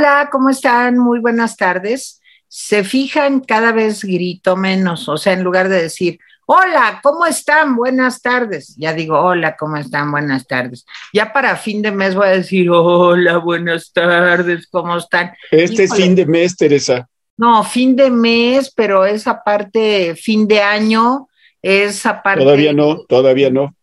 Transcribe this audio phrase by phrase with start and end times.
[0.00, 0.96] Hola, ¿cómo están?
[0.96, 2.20] Muy buenas tardes.
[2.46, 7.74] Se fijan, cada vez grito menos, o sea, en lugar de decir, hola, ¿cómo están?
[7.74, 8.76] Buenas tardes.
[8.76, 10.12] Ya digo, hola, ¿cómo están?
[10.12, 10.86] Buenas tardes.
[11.12, 15.32] Ya para fin de mes voy a decir, hola, buenas tardes, ¿cómo están?
[15.50, 17.08] Este es fin de mes, Teresa.
[17.36, 21.26] No, fin de mes, pero esa parte, fin de año,
[21.60, 22.44] esa parte.
[22.44, 23.74] Todavía no, todavía no.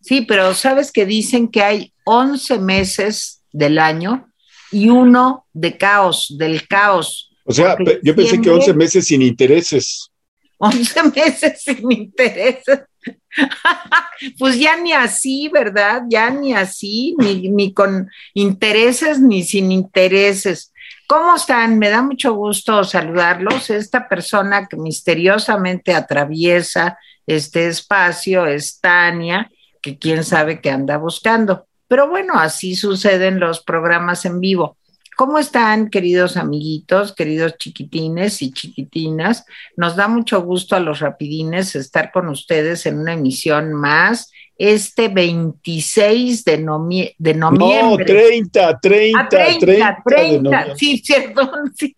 [0.00, 4.28] Sí, pero sabes que dicen que hay 11 meses del año
[4.70, 7.30] y uno de caos, del caos.
[7.44, 10.10] O sea, yo pensé que 11 meses sin intereses.
[10.58, 12.80] 11 meses sin intereses.
[14.38, 16.02] pues ya ni así, ¿verdad?
[16.08, 20.72] Ya ni así, ni, ni con intereses ni sin intereses.
[21.06, 21.78] ¿Cómo están?
[21.78, 23.70] Me da mucho gusto saludarlos.
[23.70, 29.50] Esta persona que misteriosamente atraviesa este espacio es Tania,
[29.80, 31.66] que quién sabe qué anda buscando.
[31.88, 34.76] Pero bueno, así suceden los programas en vivo.
[35.16, 39.44] ¿Cómo están, queridos amiguitos, queridos chiquitines y chiquitinas?
[39.76, 45.08] Nos da mucho gusto a los rapidines estar con ustedes en una emisión más este
[45.08, 47.34] 26 de, noviembre.
[47.34, 51.94] No, 30, 30, 30, 30, sí, perdón, sí.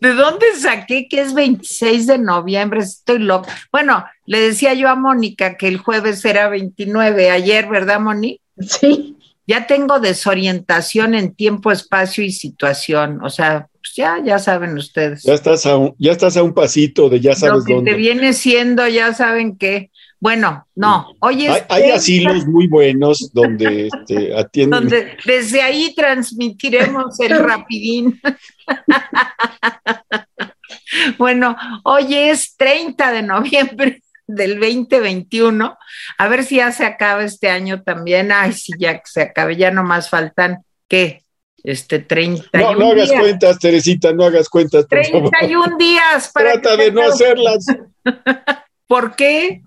[0.00, 2.80] ¿De dónde saqué que es 26 de noviembre?
[2.80, 3.48] Estoy loco.
[3.72, 8.40] Bueno, le decía yo a Mónica que el jueves era 29, ayer, ¿verdad, Moni?
[8.68, 9.16] Sí.
[9.46, 13.18] Ya tengo desorientación en tiempo, espacio y situación.
[13.24, 15.24] O sea, pues ya, ya saben ustedes.
[15.24, 17.96] Ya estás a un, ya estás a un pasito de ya sabes Lo que te
[17.96, 19.90] viene siendo, ya saben qué.
[20.20, 21.64] Bueno, no, hoy es.
[21.68, 24.82] Hay, asilos muy buenos donde este, atienden.
[24.82, 28.20] Donde desde ahí transmitiremos el rapidín.
[31.18, 34.02] bueno, hoy es 30 de noviembre
[34.34, 35.76] del 2021.
[36.18, 38.32] A ver si ya se acaba este año también.
[38.32, 41.24] Ay, sí, ya que se acabe, ya nomás faltan, ¿qué?
[41.62, 42.58] Este 30.
[42.58, 44.86] No, no hagas cuentas, Teresita, no hagas cuentas.
[44.86, 46.30] Por 31 días.
[46.32, 47.66] Para Trata de no hacerlas.
[48.86, 49.62] ¿Por qué?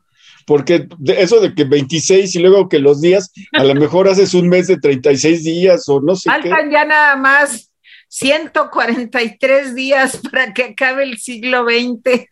[0.46, 4.50] porque eso de que 26 y luego que los días, a lo mejor haces un
[4.50, 7.73] mes de 36 días o no sé Faltan ya nada más
[8.14, 12.28] 143 días para que acabe el siglo XX.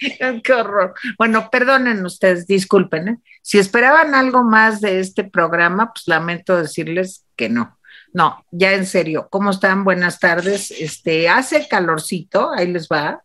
[0.42, 0.94] Qué horror.
[1.18, 3.08] Bueno, perdonen ustedes, disculpen.
[3.08, 3.18] ¿eh?
[3.42, 7.78] Si esperaban algo más de este programa, pues lamento decirles que no.
[8.14, 9.84] No, ya en serio, ¿cómo están?
[9.84, 10.70] Buenas tardes.
[10.70, 13.22] Este, hace calorcito, ahí les va.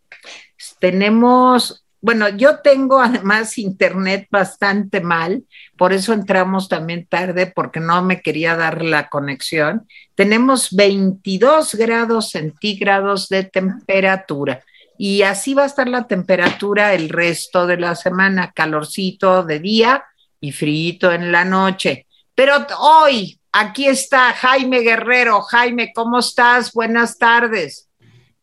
[0.79, 5.43] Tenemos bueno, yo tengo además internet bastante mal,
[5.75, 9.87] por eso entramos también tarde porque no me quería dar la conexión.
[10.13, 14.63] Tenemos 22 grados centígrados de temperatura
[14.99, 20.03] y así va a estar la temperatura el resto de la semana, calorcito de día
[20.39, 22.05] y frío en la noche.
[22.35, 25.41] Pero hoy, aquí está Jaime Guerrero.
[25.41, 26.71] Jaime, ¿cómo estás?
[26.71, 27.89] Buenas tardes.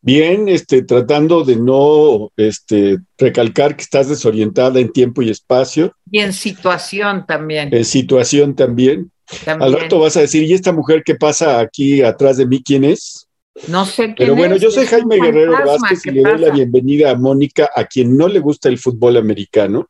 [0.05, 5.95] Bien, este, tratando de no este, recalcar que estás desorientada en tiempo y espacio.
[6.11, 7.73] Y en situación también.
[7.73, 9.13] En situación también.
[9.47, 12.83] Al rato vas a decir, ¿y esta mujer que pasa aquí atrás de mí quién
[12.83, 13.29] es?
[13.69, 17.11] No sé quién Pero bueno, yo soy Jaime Guerrero Vázquez y le doy la bienvenida
[17.11, 19.89] a Mónica, a quien no le gusta el fútbol americano.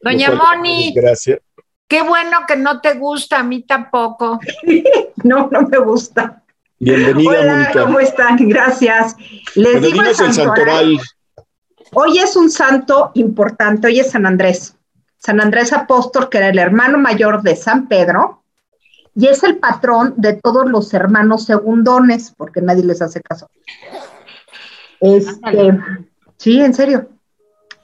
[0.00, 0.94] Doña Moni.
[0.94, 1.40] Gracias.
[1.86, 4.40] Qué bueno que no te gusta, a mí tampoco.
[5.24, 6.41] no, no me gusta.
[6.84, 8.36] Bienvenida, Hola, ¿cómo están?
[8.48, 9.14] Gracias.
[9.54, 10.98] Les digo el santoral.
[11.92, 14.74] Hoy es un santo importante, hoy es San Andrés.
[15.16, 18.42] San Andrés Apóstol, que era el hermano mayor de San Pedro,
[19.14, 23.48] y es el patrón de todos los hermanos segundones, porque nadie les hace caso.
[24.98, 25.78] Este,
[26.36, 27.10] sí, en serio.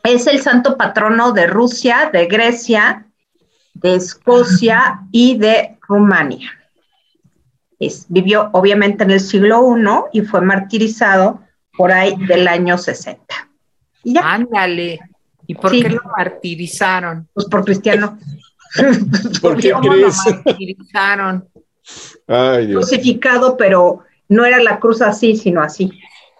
[0.03, 3.06] Es el santo patrono de Rusia, de Grecia,
[3.75, 6.50] de Escocia y de Rumania
[8.08, 11.40] vivió obviamente en el siglo I y fue martirizado
[11.76, 13.22] por ahí del año 60.
[14.04, 14.32] ¿Y ya?
[14.32, 14.98] Ándale.
[15.46, 17.28] ¿Y por qué lo martirizaron?
[17.32, 18.18] Pues por cristiano.
[19.40, 20.16] ¿Por qué crees?
[20.26, 21.48] Lo martirizaron.
[22.26, 22.86] Ay, Dios.
[22.86, 25.90] Crucificado, pero no era la cruz así, sino así.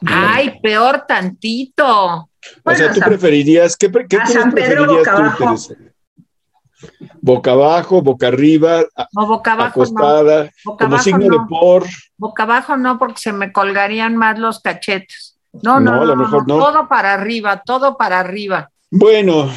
[0.05, 2.31] Ay, peor tantito.
[2.63, 5.73] o sea, tú preferirías, ¿qué, qué a San Pedro preferirías
[7.21, 11.85] boca abajo, boca arriba, boca abajo acostada, como signo de por.
[12.17, 15.39] Boca abajo no, porque se me colgarían más los cachetes.
[15.63, 18.71] No, no, no, a lo mejor no, todo para arriba, todo para arriba.
[18.91, 19.51] Bueno,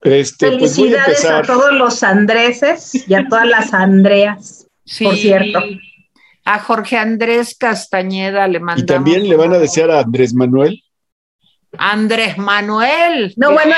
[0.00, 5.60] este, pues Felicidades a, todos los Andreses y a todas las Andreas, sí, por cierto.
[6.44, 8.82] A Jorge Andrés Castañeda le mandamos.
[8.82, 10.82] ¿Y también le van a desear a Andrés Manuel?
[11.76, 13.34] Andrés Manuel.
[13.36, 13.74] No, bueno,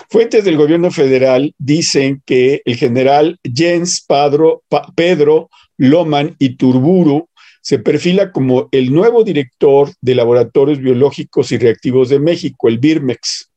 [0.09, 4.63] Fuentes del gobierno federal dicen que el general Jens Padro,
[4.95, 7.29] Pedro Loman y Turburu
[7.61, 13.51] se perfila como el nuevo director de Laboratorios Biológicos y Reactivos de México, el BIRMEX,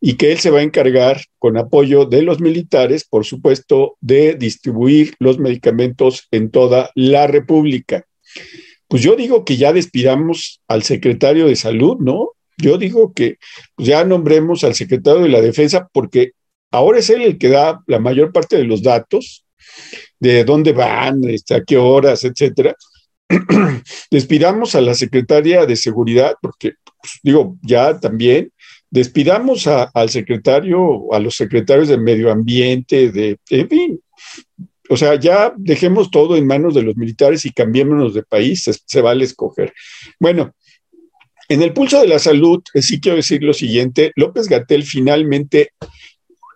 [0.00, 4.34] y que él se va a encargar, con apoyo de los militares, por supuesto, de
[4.34, 8.04] distribuir los medicamentos en toda la República.
[8.88, 12.30] Pues yo digo que ya despidamos al secretario de salud, ¿no?
[12.56, 13.36] Yo digo que
[13.74, 16.32] pues ya nombremos al secretario de la defensa porque
[16.70, 19.44] ahora es él el que da la mayor parte de los datos
[20.18, 22.74] de dónde van, este, a qué horas, etcétera.
[24.10, 28.52] despidamos a la secretaria de seguridad, porque pues, digo, ya también,
[28.90, 34.00] despidamos al secretario, a los secretarios de medio ambiente, de, en fin,
[34.88, 39.00] o sea, ya dejemos todo en manos de los militares y cambiémonos de país, se,
[39.00, 39.72] vale escoger.
[40.20, 40.54] Bueno,
[41.48, 45.70] en el pulso de la salud, eh, sí quiero decir lo siguiente, López Gatel finalmente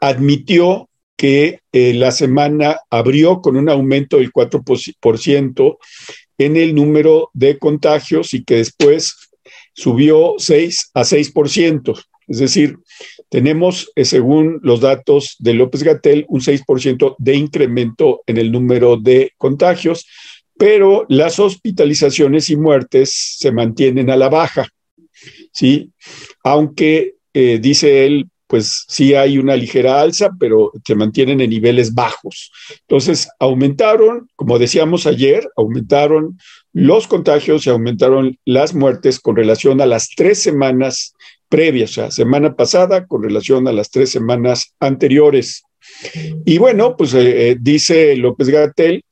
[0.00, 5.78] admitió que eh, la semana abrió con un aumento del 4%
[6.38, 9.30] en el número de contagios y que después
[9.74, 12.02] subió 6 a 6%.
[12.26, 12.78] Es decir,
[13.28, 18.96] tenemos, eh, según los datos de López Gatel, un 6% de incremento en el número
[18.96, 20.06] de contagios,
[20.56, 24.68] pero las hospitalizaciones y muertes se mantienen a la baja.
[25.52, 25.90] ¿Sí?
[26.42, 31.94] Aunque, eh, dice él, pues sí hay una ligera alza, pero se mantienen en niveles
[31.94, 32.50] bajos.
[32.80, 36.36] Entonces, aumentaron, como decíamos ayer, aumentaron
[36.72, 41.14] los contagios y aumentaron las muertes con relación a las tres semanas
[41.48, 45.62] previas, o sea, semana pasada con relación a las tres semanas anteriores.
[46.44, 49.04] Y bueno, pues eh, eh, dice López Gatel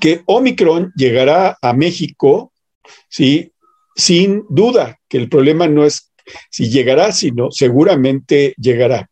[0.00, 2.52] que Omicron llegará a México,
[3.08, 3.52] ¿sí?
[3.94, 6.10] Sin duda, que el problema no es
[6.50, 9.08] si llegará, si no, seguramente llegará.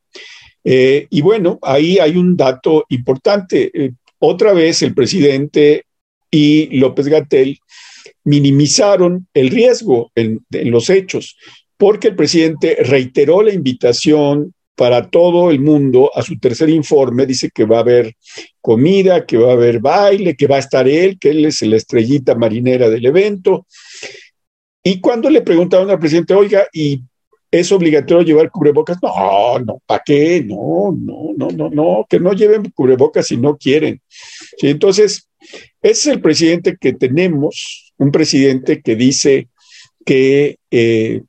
[0.64, 3.70] Eh, y bueno, ahí hay un dato importante.
[3.74, 5.84] Eh, otra vez el presidente
[6.30, 7.58] y López Gatel
[8.24, 11.36] minimizaron el riesgo en, los hechos,
[11.76, 17.26] porque el presidente reiteró la invitación para todo el mundo a su tercer informe.
[17.26, 18.14] Dice que va a haber
[18.60, 21.76] comida, que va a haber baile, que va a estar él, que él es la
[21.76, 23.66] estrellita marinera del evento.
[24.82, 27.02] Y cuando le preguntaron al presidente, oiga, ¿y
[27.50, 28.98] es obligatorio llevar cubrebocas?
[29.02, 30.42] No, no, ¿para qué?
[30.42, 34.00] No, no, no, no, no, que no lleven cubrebocas si no quieren.
[34.60, 39.48] Entonces, ese es el presidente que tenemos, un presidente que dice
[40.04, 41.22] que eh,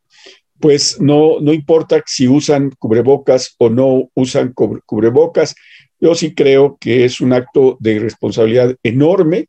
[0.60, 5.56] pues no, no importa si usan cubrebocas o no usan cubrebocas.
[6.00, 9.48] Yo sí creo que es un acto de responsabilidad enorme.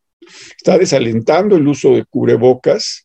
[0.56, 3.03] Está desalentando el uso de cubrebocas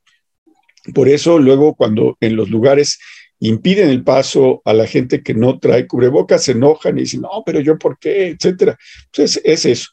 [0.93, 2.99] por eso luego cuando en los lugares
[3.39, 7.43] impiden el paso a la gente que no trae cubrebocas, se enojan y dicen, no,
[7.45, 8.77] pero yo por qué, etcétera.
[9.05, 9.89] Entonces, es eso.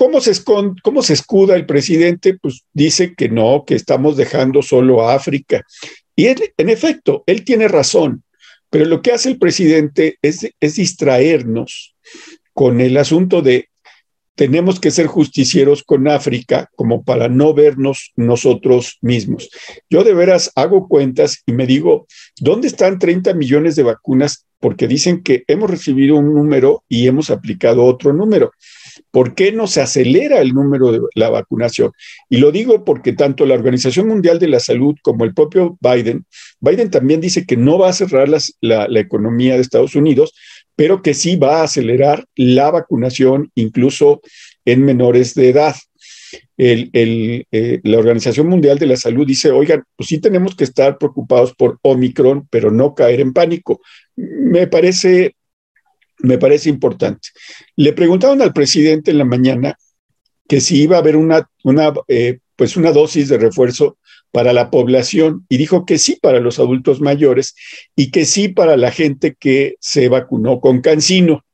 [0.00, 0.32] ¿cómo se,
[0.82, 2.38] ¿cómo se escuda el presidente?
[2.40, 5.62] Pues dice que no, que estamos dejando solo a África.
[6.16, 8.24] Y en efecto, él tiene razón,
[8.70, 11.94] pero lo que hace el presidente es, es distraernos
[12.54, 13.68] con el asunto de
[14.40, 19.50] tenemos que ser justicieros con África como para no vernos nosotros mismos.
[19.90, 22.06] Yo de veras hago cuentas y me digo,
[22.38, 24.46] ¿dónde están 30 millones de vacunas?
[24.58, 28.52] Porque dicen que hemos recibido un número y hemos aplicado otro número.
[29.10, 31.92] ¿Por qué no se acelera el número de la vacunación?
[32.30, 36.24] Y lo digo porque tanto la Organización Mundial de la Salud como el propio Biden,
[36.60, 38.38] Biden también dice que no va a cerrar la,
[38.88, 40.32] la economía de Estados Unidos,
[40.80, 44.22] pero que sí va a acelerar la vacunación incluso
[44.64, 45.76] en menores de edad.
[46.56, 51.54] Eh, la Organización Mundial de la Salud dice, oigan, pues sí tenemos que estar preocupados
[51.54, 53.82] por Omicron, pero no caer en pánico.
[54.16, 55.34] Me parece,
[56.20, 57.28] me parece importante.
[57.76, 59.76] Le preguntaron al presidente en la mañana
[60.48, 63.98] que si iba a haber una, una, eh, pues una dosis de refuerzo
[64.32, 67.54] para la población y dijo que sí para los adultos mayores
[67.96, 71.44] y que sí para la gente que se vacunó con cancino,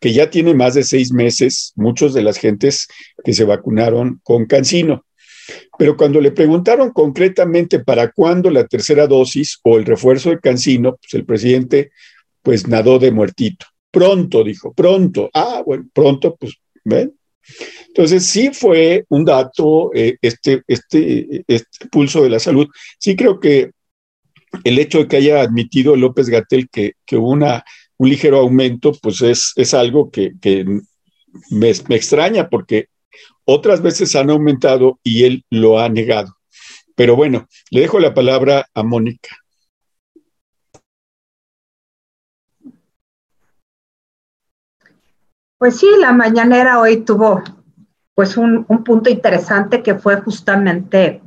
[0.00, 2.88] que ya tiene más de seis meses, muchos de las gentes
[3.24, 5.04] que se vacunaron con cancino.
[5.78, 10.96] Pero cuando le preguntaron concretamente para cuándo la tercera dosis o el refuerzo de cancino,
[11.00, 11.90] pues el presidente
[12.42, 13.66] pues nadó de muertito.
[13.90, 15.30] Pronto, dijo, pronto.
[15.34, 17.14] Ah, bueno, pronto, pues, ¿ven?
[17.88, 22.68] Entonces, sí fue un dato, eh, este, este, este pulso de la salud.
[22.98, 23.70] Sí creo que
[24.64, 27.64] el hecho de que haya admitido López Gatel que, hubo una,
[27.98, 30.32] un ligero aumento, pues es, es algo que,
[31.50, 32.86] me, extraña porque
[33.44, 36.36] otras veces han aumentado y él lo ha negado.
[36.94, 39.36] Pero bueno, le dejo la palabra a Mónica.
[45.62, 47.40] Pues sí, la mañanera hoy tuvo
[48.16, 51.22] pues un, punto interesante que fue justamente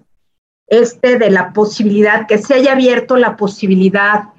[0.67, 4.33] este de la posibilidad, que se haya abierto la posibilidad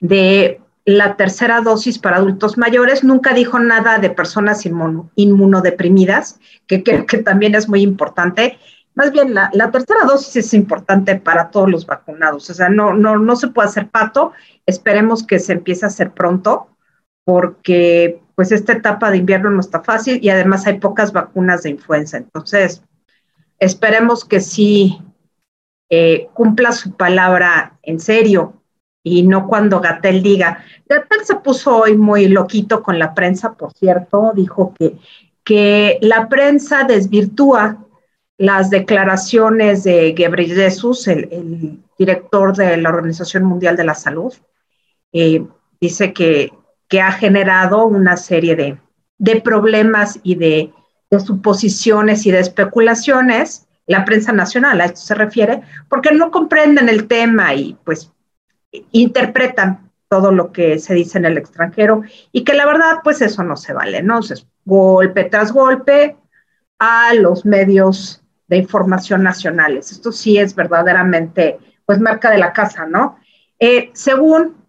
[0.00, 3.04] de la tercera dosis para adultos mayores.
[3.04, 4.64] Nunca dijo nada de personas
[5.16, 8.58] inmunodeprimidas, que creo que también es muy importante.
[8.94, 12.48] Más bien, la, la, tercera dosis es importante para todos los vacunados.
[12.48, 14.32] O sea, no, no, no se puede hacer pato.
[14.64, 16.68] Esperemos que se empiece a hacer pronto,
[17.24, 21.70] porque pues esta etapa de invierno no está fácil y además hay pocas vacunas de
[21.70, 22.16] influenza.
[22.16, 22.82] Entonces,
[23.58, 25.00] esperemos que sí
[25.90, 28.62] eh, cumpla su palabra en serio
[29.02, 30.64] y no cuando Gatel diga.
[30.88, 34.96] Gatel se puso hoy muy loquito con la prensa, por cierto, dijo que,
[35.44, 37.84] que la prensa desvirtúa
[38.38, 44.32] las declaraciones de Ghebreyesus, el, el director de la Organización Mundial de la Salud.
[45.12, 45.44] Eh,
[45.80, 46.50] dice que
[46.92, 50.74] que ha generado una serie de, problemas y de,
[51.24, 57.08] suposiciones y de especulaciones, la prensa nacional a esto se refiere, porque no comprenden el
[57.08, 58.12] tema y pues
[58.90, 63.42] interpretan todo lo que se dice en el extranjero y que la verdad pues eso
[63.42, 64.18] no se vale, ¿no?
[64.18, 66.18] es golpe tras golpe
[66.78, 69.92] a los medios de información nacionales.
[69.92, 73.16] Esto sí es verdaderamente pues marca de la casa, ¿no?
[73.58, 74.61] Eh, según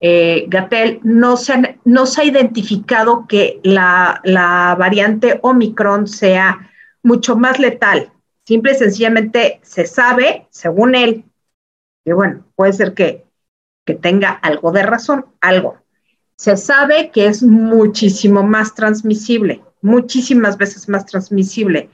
[0.00, 4.20] eh, Gatel, no se, ha identificado que la,
[4.78, 6.70] variante Omicron sea
[7.02, 8.12] mucho más letal.
[8.46, 11.24] Simple y sencillamente se sabe, según él,
[12.04, 13.24] que bueno, puede ser que,
[13.84, 15.76] que tenga algo de razón, algo.
[16.36, 21.90] Se sabe que es muchísimo más transmisible, muchísimas veces más transmisible,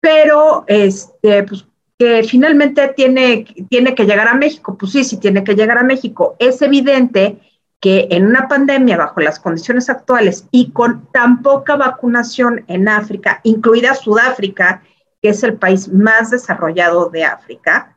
[0.00, 1.66] pero este, pues,
[2.02, 4.76] que finalmente tiene, tiene que llegar a México.
[4.76, 6.34] Pues sí, sí tiene que llegar a México.
[6.40, 7.38] Es evidente
[7.78, 13.38] que en una pandemia bajo las condiciones actuales y con tan poca vacunación en África,
[13.44, 14.82] incluida Sudáfrica,
[15.22, 17.96] que es el país más desarrollado de África,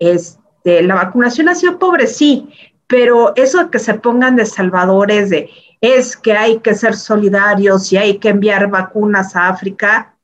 [0.00, 2.48] este, la vacunación ha sido pobre, sí,
[2.88, 5.48] pero eso que se pongan de salvadores de
[5.80, 10.16] es que hay que ser solidarios y hay que enviar vacunas a África,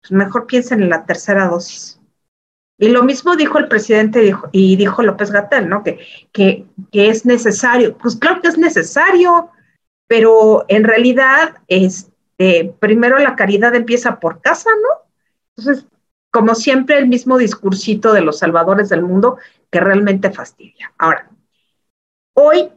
[0.00, 1.98] pues mejor piensen en la tercera dosis.
[2.78, 5.84] Y lo mismo dijo el presidente y dijo López Gatel, ¿no?
[5.84, 6.00] Que,
[6.32, 7.96] que, es necesario.
[7.98, 9.50] Pues claro que es necesario,
[10.08, 15.08] pero en realidad, este, primero la caridad empieza por casa, ¿no?
[15.56, 15.86] Entonces,
[16.32, 19.38] como siempre, el mismo discursito de los salvadores del mundo
[19.70, 20.92] que realmente fastidia.
[20.98, 21.30] Ahora,
[22.34, 22.70] hoy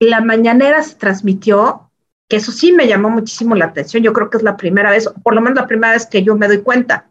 [0.00, 1.92] la mañanera se transmitió,
[2.28, 5.08] que eso sí me llamó muchísimo la atención, yo creo que es la primera vez,
[5.22, 7.10] por lo menos la primera vez que yo me doy cuenta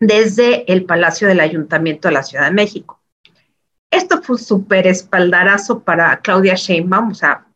[0.00, 2.98] desde el Palacio del Ayuntamiento de la Ciudad de México.
[3.90, 7.46] Esto fue un súper espaldarazo para Claudia Sheinbaum, o sea,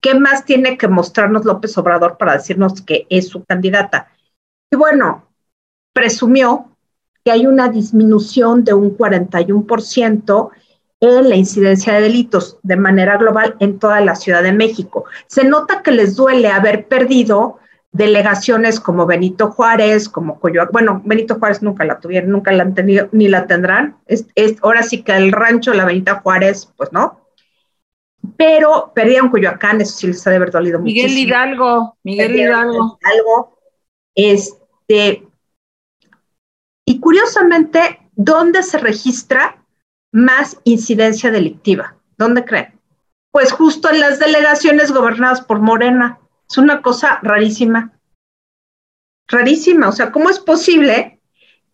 [0.00, 4.08] ¿qué más tiene que mostrarnos López Obrador para decirnos que es su candidata?
[4.70, 5.28] Y bueno,
[5.92, 6.76] presumió
[7.24, 10.50] que hay una disminución de un 41%
[11.00, 15.04] en la incidencia de delitos de manera global en toda la Ciudad de México.
[15.26, 17.58] Se nota que les duele haber perdido
[17.94, 20.72] delegaciones como Benito Juárez, como Coyoacán.
[20.72, 23.96] Bueno, Benito Juárez nunca la tuvieron, nunca la han tenido, ni la tendrán.
[24.06, 24.26] Es,
[24.62, 27.20] ahora sí que el rancho la Benita Juárez, pues no.
[28.36, 32.98] Pero perdieron Coyoacán, eso sí les ha de haber dolido Miguel Hidalgo, Miguel Hidalgo.
[33.00, 33.58] Hidalgo.
[34.16, 35.24] Este,
[36.84, 39.64] y curiosamente, ¿dónde se registra
[40.10, 41.94] más incidencia delictiva?
[42.18, 42.74] ¿Dónde creen?
[43.30, 46.18] Pues justo en las delegaciones gobernadas por Morena.
[46.54, 47.98] Es una cosa rarísima.
[49.26, 49.88] Rarísima.
[49.88, 51.20] O sea, ¿cómo es posible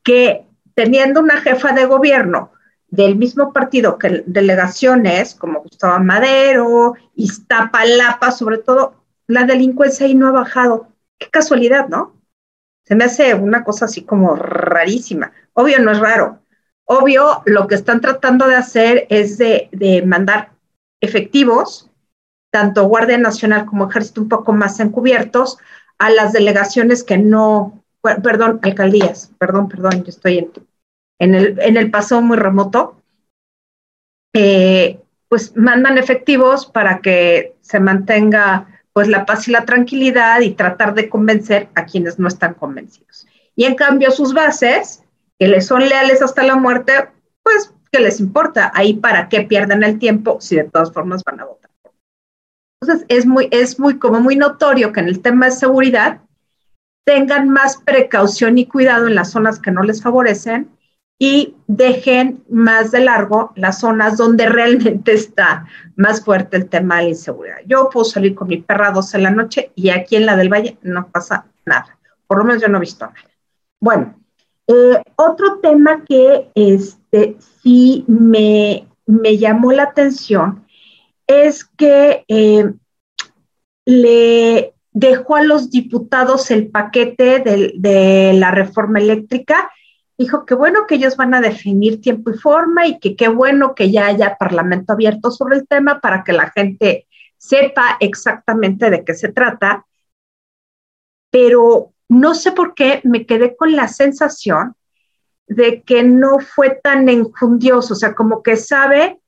[0.02, 2.52] que teniendo una jefa de gobierno
[2.88, 10.28] del mismo partido que delegaciones como Gustavo Madero, Iztapalapa, sobre todo, la delincuencia ahí no
[10.28, 10.88] ha bajado?
[11.18, 12.16] Qué casualidad, ¿no?
[12.86, 15.32] Se me hace una cosa así como rarísima.
[15.52, 16.40] Obvio no es raro.
[16.86, 20.52] Obvio lo que están tratando de hacer es de, de mandar
[21.02, 21.89] efectivos,
[22.50, 25.58] tanto Guardia Nacional como Ejército un poco más encubiertos,
[25.98, 30.50] a las delegaciones que no, perdón, alcaldías, perdón, perdón, yo estoy en,
[31.18, 32.96] en, el, en el pasado muy remoto,
[34.34, 40.52] eh, pues mandan efectivos para que se mantenga pues la paz y la tranquilidad y
[40.52, 43.26] tratar de convencer a quienes no están convencidos.
[43.54, 45.04] Y en cambio sus bases,
[45.38, 46.92] que les son leales hasta la muerte,
[47.42, 48.72] pues ¿qué les importa?
[48.74, 51.59] Ahí para qué pierden el tiempo si de todas formas van a votar.
[52.80, 56.20] Entonces es muy, es muy, como muy notorio que en el tema de seguridad
[57.04, 60.70] tengan más precaución y cuidado en las zonas que no les favorecen
[61.18, 67.02] y dejen más de largo las zonas donde realmente está más fuerte el tema de
[67.02, 67.58] la inseguridad.
[67.66, 70.36] Yo puedo salir con mi perra a 12 de la noche y aquí en la
[70.36, 71.98] del Valle no pasa nada.
[72.26, 73.18] Por lo menos yo no he visto nada.
[73.78, 74.14] Bueno,
[74.66, 80.64] eh, otro tema que este, sí me, me llamó la atención
[81.30, 82.72] es que eh,
[83.84, 89.70] le dejó a los diputados el paquete de, de la reforma eléctrica
[90.18, 93.74] dijo que bueno que ellos van a definir tiempo y forma y que qué bueno
[93.74, 97.06] que ya haya parlamento abierto sobre el tema para que la gente
[97.38, 99.86] sepa exactamente de qué se trata.
[101.30, 104.74] Pero no sé por qué me quedé con la sensación
[105.46, 109.19] de que no fue tan enjundioso, o sea, como que sabe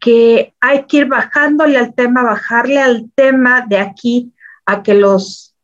[0.00, 4.32] que hay que ir bajándole al tema, bajarle al tema de aquí
[4.66, 5.54] a que los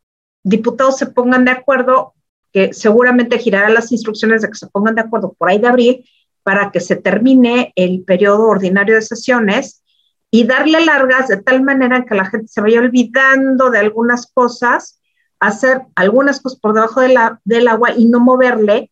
[0.43, 2.13] diputados se pongan de acuerdo
[2.51, 6.05] que seguramente girará las instrucciones de que se pongan de acuerdo por ahí de abril
[6.43, 9.83] para que se termine el periodo ordinario de sesiones
[10.31, 15.01] y darle largas de tal manera que la gente se vaya olvidando de algunas cosas,
[15.39, 18.91] hacer algunas cosas por debajo del agua y no moverle,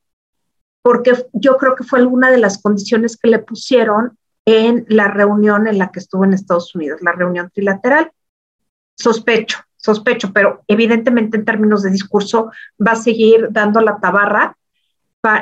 [0.82, 5.68] porque yo creo que fue alguna de las condiciones que le pusieron en la reunión
[5.68, 8.10] en la que estuvo en Estados Unidos, la reunión trilateral.
[8.96, 14.58] Sospecho, sospecho, pero evidentemente en términos de discurso va a seguir dando la tabarra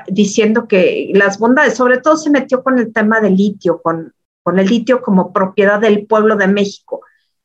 [0.07, 4.57] diciendo que las bondades, sobre todo se metió con el tema del litio, con, con
[4.57, 7.01] el litio como propiedad del pueblo de México.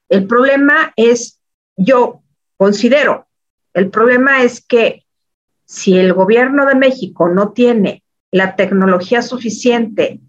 [0.08, 1.40] El problema es,
[1.76, 2.22] yo
[2.56, 3.26] considero,
[3.74, 5.04] el problema es que
[5.66, 10.20] si el gobierno de México no tiene la tecnología suficiente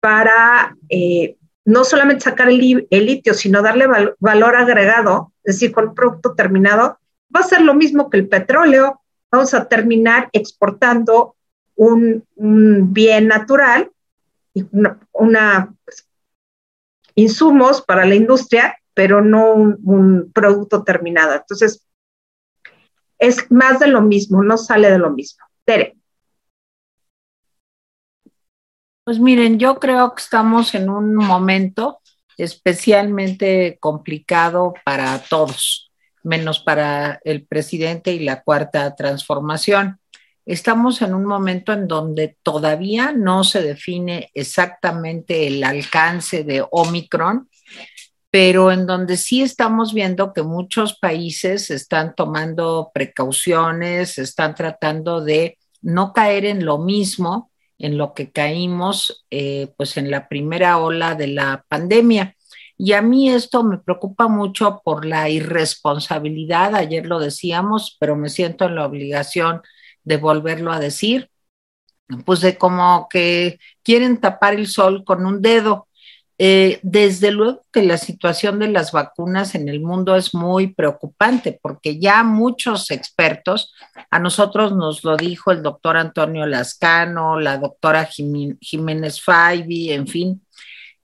[0.00, 2.58] para eh, no solamente sacar el,
[2.90, 3.86] litio, sino darle
[4.18, 6.98] valor agregado, es decir, con un producto terminado,
[7.34, 9.02] va a ser lo mismo que el petróleo.
[9.30, 11.36] Vamos a terminar exportando
[11.74, 13.90] un, bien natural
[14.54, 14.64] y
[15.12, 16.08] una, pues,
[17.14, 21.34] insumos para la industria, pero no un, un producto terminado.
[21.34, 21.86] Entonces,
[23.18, 25.44] es más de lo mismo, no sale de lo mismo.
[25.66, 25.97] Tere.
[29.08, 32.02] Pues miren, yo creo que estamos en un momento
[32.36, 35.90] especialmente complicado para todos,
[36.22, 39.98] menos para el presidente y la cuarta transformación.
[40.44, 47.48] Estamos en un momento en donde todavía no se define exactamente el alcance de Omicron,
[48.30, 55.56] pero en donde sí estamos viendo que muchos países están tomando precauciones, están tratando de
[55.80, 61.14] no caer en lo mismo en lo que caímos eh, pues en la primera ola
[61.14, 62.36] de la pandemia.
[62.76, 68.28] Y a mí esto me preocupa mucho por la irresponsabilidad, ayer lo decíamos, pero me
[68.28, 69.62] siento en la obligación
[70.04, 71.30] de volverlo a decir,
[72.24, 75.87] pues de como que quieren tapar el sol con un dedo.
[76.40, 81.58] Eh, desde luego que la situación de las vacunas en el mundo es muy preocupante
[81.60, 83.74] porque ya muchos expertos,
[84.08, 90.42] a nosotros nos lo dijo el doctor Antonio Lascano, la doctora Jiménez Faibi, en fin,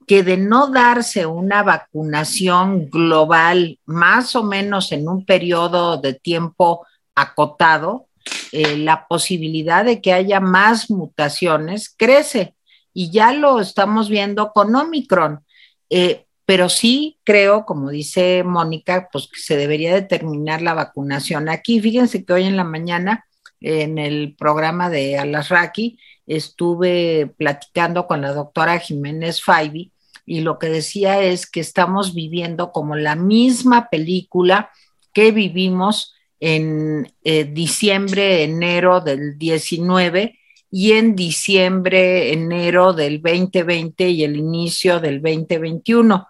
[0.07, 6.87] que de no darse una vacunación global más o menos en un periodo de tiempo
[7.13, 8.07] acotado,
[8.53, 12.54] eh, la posibilidad de que haya más mutaciones crece
[12.95, 15.45] y ya lo estamos viendo con Omicron.
[15.89, 21.49] Eh, pero sí creo, como dice Mónica, pues que se debería determinar la vacunación.
[21.49, 23.25] Aquí, fíjense que hoy en la mañana,
[23.59, 29.91] en el programa de Alasraki, estuve platicando con la doctora Jiménez Faibi
[30.25, 34.71] y lo que decía es que estamos viviendo como la misma película
[35.13, 40.39] que vivimos en eh, diciembre, enero del 19
[40.71, 46.27] y en diciembre, enero del 2020 y el inicio del 2021,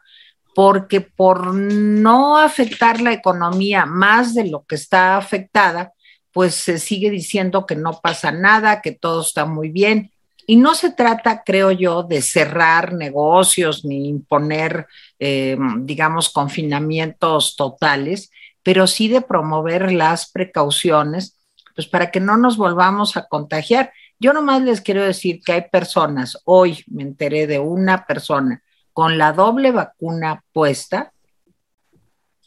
[0.54, 5.93] porque por no afectar la economía más de lo que está afectada,
[6.32, 10.12] pues se sigue diciendo que no pasa nada, que todo está muy bien.
[10.48, 14.86] Y no se trata, creo yo, de cerrar negocios ni imponer,
[15.17, 18.32] eh, digamos, confinamientos totales,
[18.63, 21.38] pero sí de promover las precauciones,
[21.74, 23.91] pues para que no nos volvamos a contagiar.
[24.19, 29.17] Yo nomás les quiero decir que hay personas, hoy me enteré de una persona con
[29.17, 31.12] la doble vacuna puesta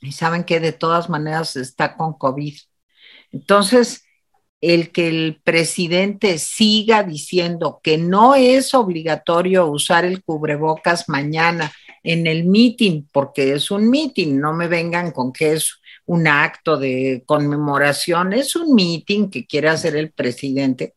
[0.00, 2.56] y saben que de todas maneras está con COVID.
[3.32, 4.04] Entonces,
[4.60, 12.26] el que el presidente siga diciendo que no es obligatorio usar el cubrebocas mañana en
[12.26, 17.22] el meeting, porque es un meeting, no me vengan con que es un acto de
[17.26, 20.94] conmemoración, es un meeting que quiere hacer el presidente,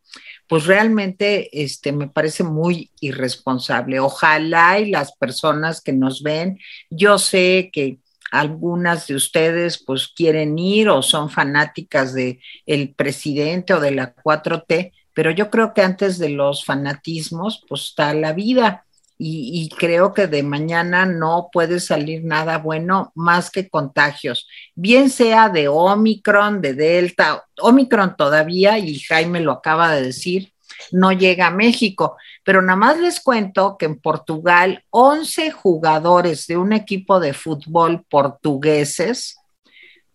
[0.52, 4.02] pues realmente este, me parece muy irresponsable.
[4.02, 6.60] Ojalá y las personas que nos ven,
[6.90, 8.00] yo sé que
[8.34, 14.14] algunas de ustedes pues quieren ir o son fanáticas de el presidente o de la
[14.14, 18.84] 4T, pero yo creo que antes de los fanatismos pues está la vida
[19.24, 25.50] y, creo que de mañana no puede salir nada bueno más que contagios, bien sea
[25.50, 30.52] de Omicron, de Delta, Omicron todavía, y Jaime lo acaba de decir,
[30.92, 36.58] no llega a México, pero nada más les cuento que en Portugal 11 jugadores de
[36.58, 39.38] un equipo de fútbol portugueses,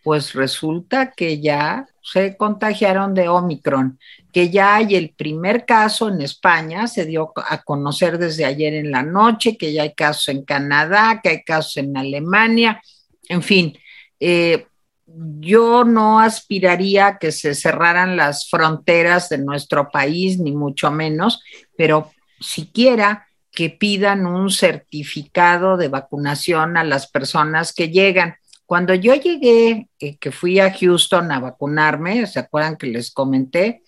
[0.06, 3.98] pues resulta que ya se contagiaron de Omicron,
[4.32, 8.92] que ya hay el primer caso en España, se dio a conocer desde ayer en
[8.92, 12.80] la noche, que ya hay casos en Canadá, que hay casos en Alemania,
[13.28, 13.76] en fin.
[14.20, 14.68] Eh,
[15.06, 21.42] yo no aspiraría a que se cerraran las fronteras de nuestro país, ni mucho menos,
[21.76, 28.36] pero siquiera que pidan un certificado de vacunación a las personas que llegan.
[28.66, 33.84] Cuando yo llegué, eh, que fui a Houston a vacunarme, ¿se acuerdan que les comenté?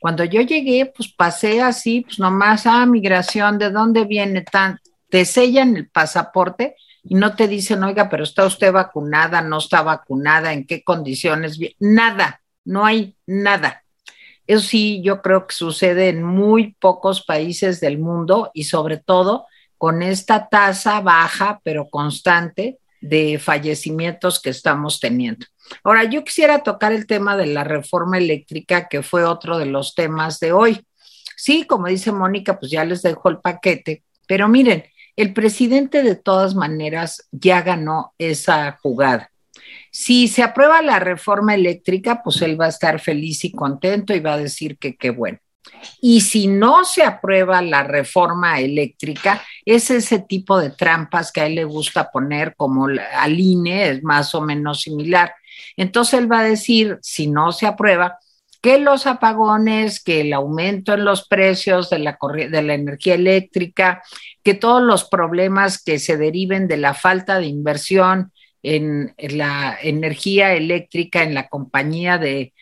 [0.00, 4.80] Cuando yo llegué, pues pasé así, pues nomás, ah, migración, ¿de dónde viene tan?
[5.10, 9.82] Te sellan el pasaporte y no te dicen, oiga, pero está usted vacunada, no está
[9.82, 13.84] vacunada, en qué condiciones, nada, no hay nada.
[14.46, 19.46] Eso sí, yo creo que sucede en muy pocos países del mundo y sobre todo
[19.76, 25.44] con esta tasa baja pero constante de fallecimientos que estamos teniendo.
[25.84, 29.94] Ahora, yo quisiera tocar el tema de la reforma eléctrica, que fue otro de los
[29.94, 30.80] temas de hoy.
[31.36, 34.84] Sí, como dice Mónica, pues ya les dejo el paquete, pero miren,
[35.16, 39.30] el presidente de todas maneras ya ganó esa jugada.
[39.90, 44.20] Si se aprueba la reforma eléctrica, pues él va a estar feliz y contento y
[44.20, 45.38] va a decir que qué bueno.
[46.00, 51.46] Y si no se aprueba la reforma eléctrica, es ese tipo de trampas que a
[51.46, 55.34] él le gusta poner como al INE, es más o menos similar.
[55.76, 58.18] Entonces él va a decir, si no se aprueba,
[58.60, 62.16] que los apagones, que el aumento en los precios de la,
[62.52, 64.02] energía eléctrica,
[64.44, 70.54] que todos los problemas que se deriven de la falta de inversión en, la energía
[70.54, 72.52] eléctrica en la compañía de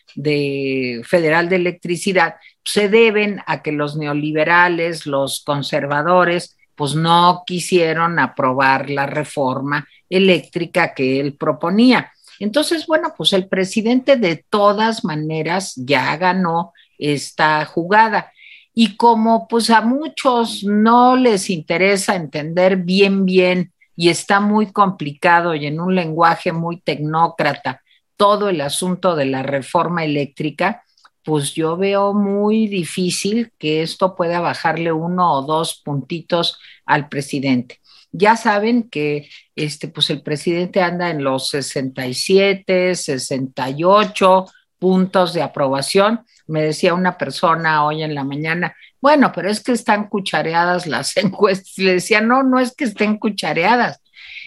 [1.04, 8.88] Federal de Electricidad se deben a que los neoliberales, los conservadores, pues no quisieron aprobar
[8.90, 12.12] la reforma eléctrica que él proponía.
[12.38, 18.32] Entonces, bueno, pues el presidente de todas maneras ya ganó esta jugada.
[18.72, 25.54] Y como pues a muchos no les interesa entender bien, bien, y está muy complicado
[25.54, 27.82] y en un lenguaje muy tecnócrata
[28.16, 30.84] todo el asunto de la reforma eléctrica,
[31.30, 37.78] pues yo veo muy difícil que esto pueda bajarle uno o dos puntitos al presidente.
[38.10, 44.46] ya saben que este, pues el presidente anda en los 67, 68
[44.80, 46.22] puntos de aprobación.
[46.48, 51.16] Me decía una persona hoy en la mañana, bueno, pero es que están cuchareadas las
[51.24, 51.78] encuestas.
[51.78, 54.02] Le decía, no, no es que estén cuchareadas,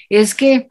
[0.09, 0.67] es que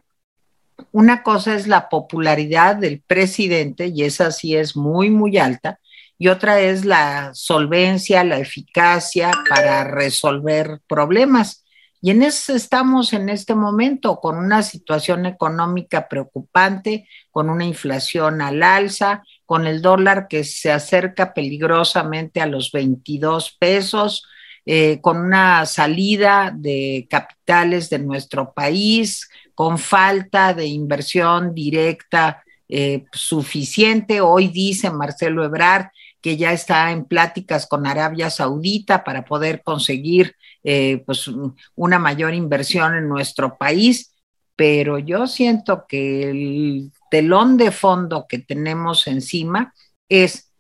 [0.91, 5.79] una cosa es la popularidad del presidente, y esa sí es muy, muy alta,
[6.23, 11.65] y otra es la solvencia, la eficacia para resolver problemas.
[12.01, 18.41] Y en eso estamos en este momento, con una situación económica preocupante, con una inflación
[18.41, 24.25] al alza, con el dólar que se acerca peligrosamente a los 22 pesos,
[24.65, 33.07] eh, con una salida de capitales de nuestro país, con falta de inversión directa eh,
[33.13, 34.21] suficiente.
[34.21, 35.89] Hoy dice Marcelo Ebrard
[36.23, 41.29] que ya está en pláticas con Arabia Saudita para poder conseguir eh, pues,
[41.75, 44.15] una mayor inversión en nuestro país,
[44.55, 49.75] pero yo siento que el telón de fondo que tenemos encima
[50.09, 50.53] es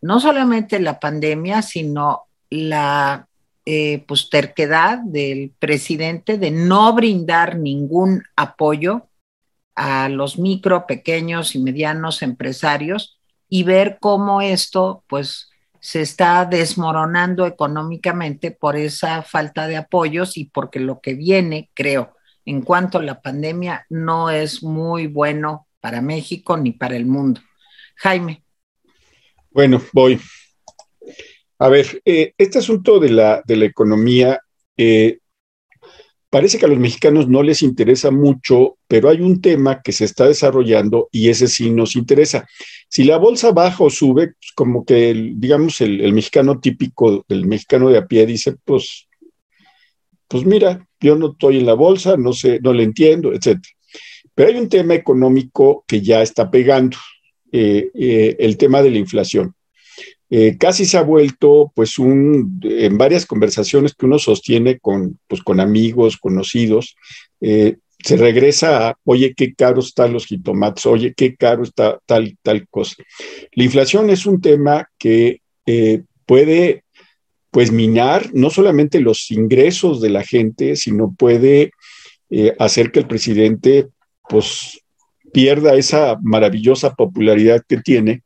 [0.00, 3.28] no solamente la pandemia, sino la
[3.64, 9.06] eh, pues, terquedad del presidente de no brindar ningún apoyo
[9.76, 13.20] a los micro, pequeños y medianos empresarios
[13.54, 20.46] y ver cómo esto pues se está desmoronando económicamente por esa falta de apoyos y
[20.46, 26.00] porque lo que viene, creo, en cuanto a la pandemia, no es muy bueno para
[26.00, 27.42] México ni para el mundo.
[27.96, 28.42] Jaime.
[29.50, 30.18] Bueno, voy.
[31.58, 34.40] A ver, eh, este asunto de la, de la economía,
[34.78, 35.18] eh,
[36.32, 40.06] parece que a los mexicanos no les interesa mucho, pero hay un tema que se
[40.06, 42.48] está desarrollando y ese sí nos interesa.
[42.88, 47.90] Si la bolsa baja o sube, pues como que, digamos, el, mexicano típico, el mexicano
[47.90, 49.08] de a pie dice, pues,
[50.26, 53.58] pues mira, yo no estoy en la bolsa, no sé, no le entiendo, etc.
[54.34, 56.96] Pero hay un tema económico que ya está pegando,
[57.52, 59.54] eh, el tema de la inflación.
[60.34, 65.42] Eh, casi se ha vuelto, pues, un, en varias conversaciones que uno sostiene con, pues,
[65.42, 66.96] con amigos, conocidos,
[67.42, 72.34] eh, se regresa a, oye, qué caro están los jitomates, oye, qué caro está tal,
[72.40, 72.94] tal cosa.
[73.52, 76.84] La inflación es un tema que eh, puede,
[77.50, 81.72] pues, minar no solamente los ingresos de la gente, sino puede
[82.58, 83.88] hacer que el presidente,
[84.26, 84.80] pues,
[85.34, 88.22] pierda esa maravillosa popularidad que tiene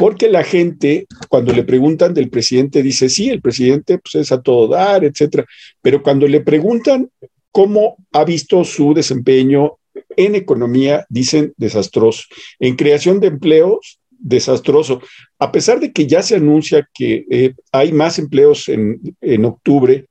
[0.00, 4.40] porque la gente, cuando le preguntan del presidente, dice, sí, el presidente pues, es a
[4.40, 5.44] todo dar, etcétera.
[5.82, 7.10] Pero cuando le preguntan
[7.50, 9.76] cómo ha visto su desempeño
[10.16, 12.22] en economía, dicen desastroso.
[12.58, 15.02] En creación de empleos, desastroso.
[15.38, 20.06] A pesar de que ya se anuncia que eh, hay más empleos en, en octubre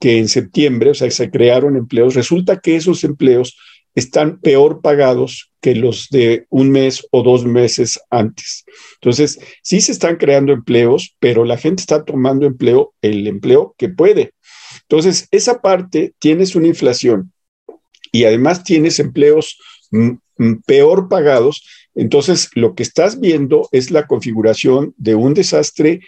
[0.00, 3.56] que en septiembre, o sea, se crearon empleos, resulta que esos empleos
[3.98, 8.64] están peor pagados que los de un mes o dos meses antes.
[8.94, 13.88] Entonces, sí se están creando empleos, pero la gente está tomando empleo, el empleo que
[13.88, 14.32] puede.
[14.82, 17.32] Entonces, esa parte tienes una inflación
[18.12, 19.58] y además tienes empleos
[20.66, 21.66] peor pagados.
[21.94, 26.00] Entonces, lo que estás viendo es la configuración de un desastre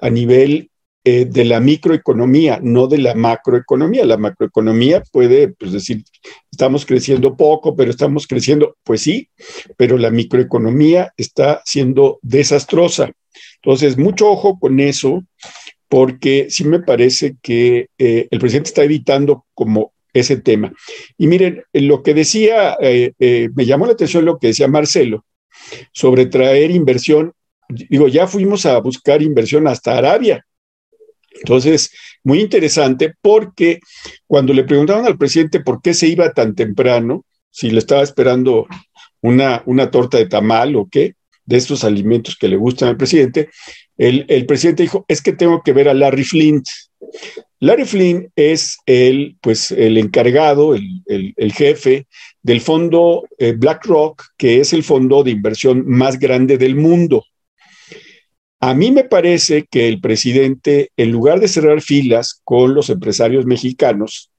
[0.00, 0.70] a nivel
[1.04, 4.04] eh, de la microeconomía, no de la macroeconomía.
[4.04, 6.02] La macroeconomía puede pues, decir,
[6.50, 9.28] estamos creciendo poco, pero estamos creciendo, pues sí,
[9.76, 13.12] pero la microeconomía está siendo desastrosa.
[13.62, 15.24] Entonces, mucho ojo con eso,
[15.88, 20.72] porque sí me parece que eh, el presidente está evitando como ese tema.
[21.16, 23.12] Y miren, lo que decía, eh,
[23.54, 25.24] me llamó la atención lo que decía Marcelo
[25.92, 27.32] sobre traer inversión.
[27.68, 30.44] Digo, ya fuimos a buscar inversión hasta Arabia
[31.40, 31.90] entonces,
[32.24, 33.80] muy interesante porque
[34.26, 38.66] cuando le preguntaron al presidente por qué se iba tan temprano, si le estaba esperando
[39.20, 43.48] una, una torta de tamal o qué, de estos alimentos que le gustan al presidente,
[43.96, 46.66] el, el, presidente dijo, es que tengo que ver a Larry Flint.
[47.60, 52.06] Larry Flint es el, pues, el encargado, el, el, jefe
[52.42, 57.24] del fondo eh, BlackRock, que es el fondo de inversión más grande del mundo.
[58.60, 63.46] A mí me parece que el presidente, en lugar de cerrar filas con los empresarios
[63.46, 64.30] mexicanos,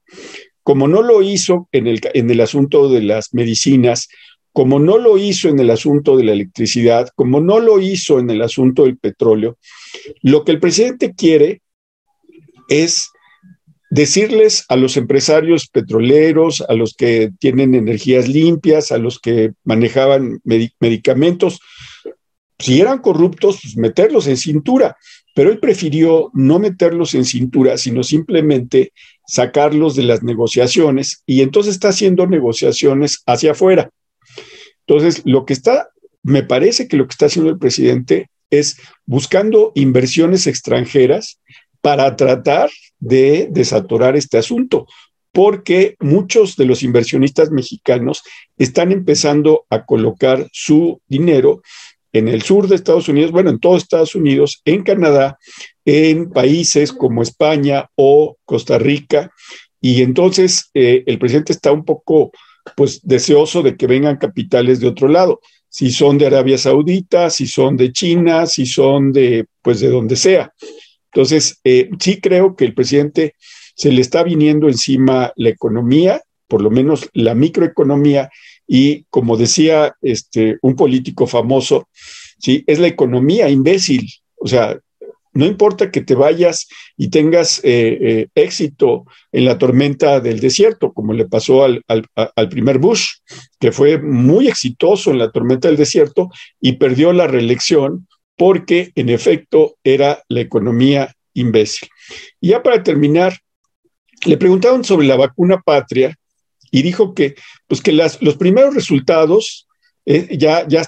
[0.62, 4.08] como no lo hizo en el, en el asunto de las medicinas,
[4.52, 8.30] como no lo hizo en el asunto de la electricidad, como no lo hizo en
[8.30, 9.58] el asunto del petróleo,
[10.22, 11.62] lo que el presidente quiere
[12.68, 13.10] es
[13.90, 20.40] decirles a los empresarios petroleros, a los que tienen energías limpias, a los que manejaban
[20.44, 21.60] medicamentos,
[22.60, 24.96] si eran corruptos, pues meterlos en cintura,
[25.34, 28.92] pero él prefirió no meterlos en cintura, sino simplemente
[29.26, 33.90] sacarlos de las negociaciones y entonces está haciendo negociaciones hacia afuera.
[34.86, 35.88] Entonces, lo que está,
[36.22, 41.40] me parece que lo que está haciendo el presidente es buscando inversiones extranjeras
[41.80, 44.86] para tratar de desaturar este asunto,
[45.32, 48.22] porque muchos de los inversionistas mexicanos
[48.58, 51.62] están empezando a colocar su dinero
[52.12, 55.38] en el sur de Estados Unidos, bueno, en todo Estados Unidos, en Canadá,
[55.84, 59.30] en países como España o Costa Rica.
[59.80, 62.32] Y entonces eh, el presidente está un poco,
[62.76, 67.46] pues, deseoso de que vengan capitales de otro lado, si son de Arabia Saudita, si
[67.46, 70.52] son de China, si son de, pues, de donde sea.
[71.12, 73.34] Entonces, eh, sí creo que el presidente
[73.74, 78.28] se le está viniendo encima la economía, por lo menos la microeconomía,
[78.72, 81.88] y como decía este, un político famoso,
[82.38, 82.62] ¿sí?
[82.68, 84.08] es la economía imbécil.
[84.36, 84.78] O sea,
[85.32, 90.92] no importa que te vayas y tengas eh, eh, éxito en la tormenta del desierto,
[90.92, 93.08] como le pasó al, al, primer Bush,
[93.58, 96.28] que fue muy exitoso en la tormenta del desierto
[96.60, 98.06] y perdió la reelección
[98.36, 101.88] porque en efecto era la economía imbécil.
[102.40, 103.36] Y ya para terminar,
[104.26, 106.16] le preguntaron sobre la vacuna patria
[106.70, 107.34] y dijo que,
[107.66, 109.68] pues que los primeros resultados
[110.06, 110.82] eh, ya, ya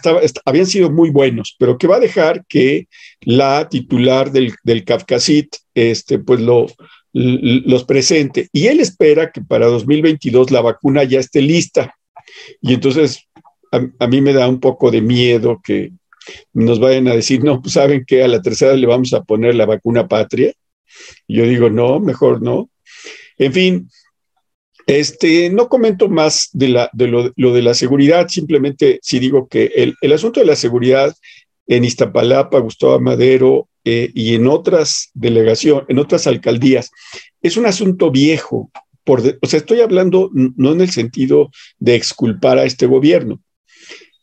[0.45, 2.89] habían sido muy buenos, pero que va a dejar que
[3.21, 6.67] la titular del, del CAFCASIT este, pues lo,
[7.13, 8.49] los presente.
[8.53, 11.95] Y él espera que para 2022 la vacuna ya esté lista.
[12.61, 13.29] Y entonces
[13.71, 15.93] a, a mí me da un poco de miedo que
[16.53, 19.55] nos vayan a decir, no, pues saben que a la tercera le vamos a poner
[19.55, 20.53] la vacuna patria.
[21.27, 22.71] Y yo digo, no, mejor no.
[23.39, 23.89] En fin,
[24.87, 29.95] este, no comento más de, la, de lo, de la seguridad, simplemente si digo que
[30.01, 31.15] el, asunto de la seguridad
[31.67, 36.91] en Iztapalapa, Gustavo Madero eh, y en otras delegaciones, en otras alcaldías,
[37.41, 38.71] es un asunto viejo.
[39.05, 43.41] Por o sea, estoy hablando no en el sentido de exculpar a este gobierno,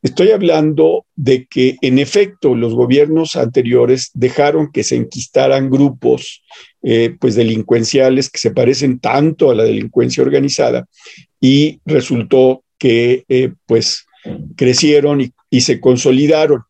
[0.02, 6.42] Estoy hablando de que en efecto los gobiernos anteriores dejaron que se enquistaran grupos
[6.82, 10.88] eh, pues delincuenciales que se parecen tanto a la delincuencia organizada
[11.42, 14.06] y resultó que eh, pues
[14.56, 16.62] crecieron y, se consolidaron.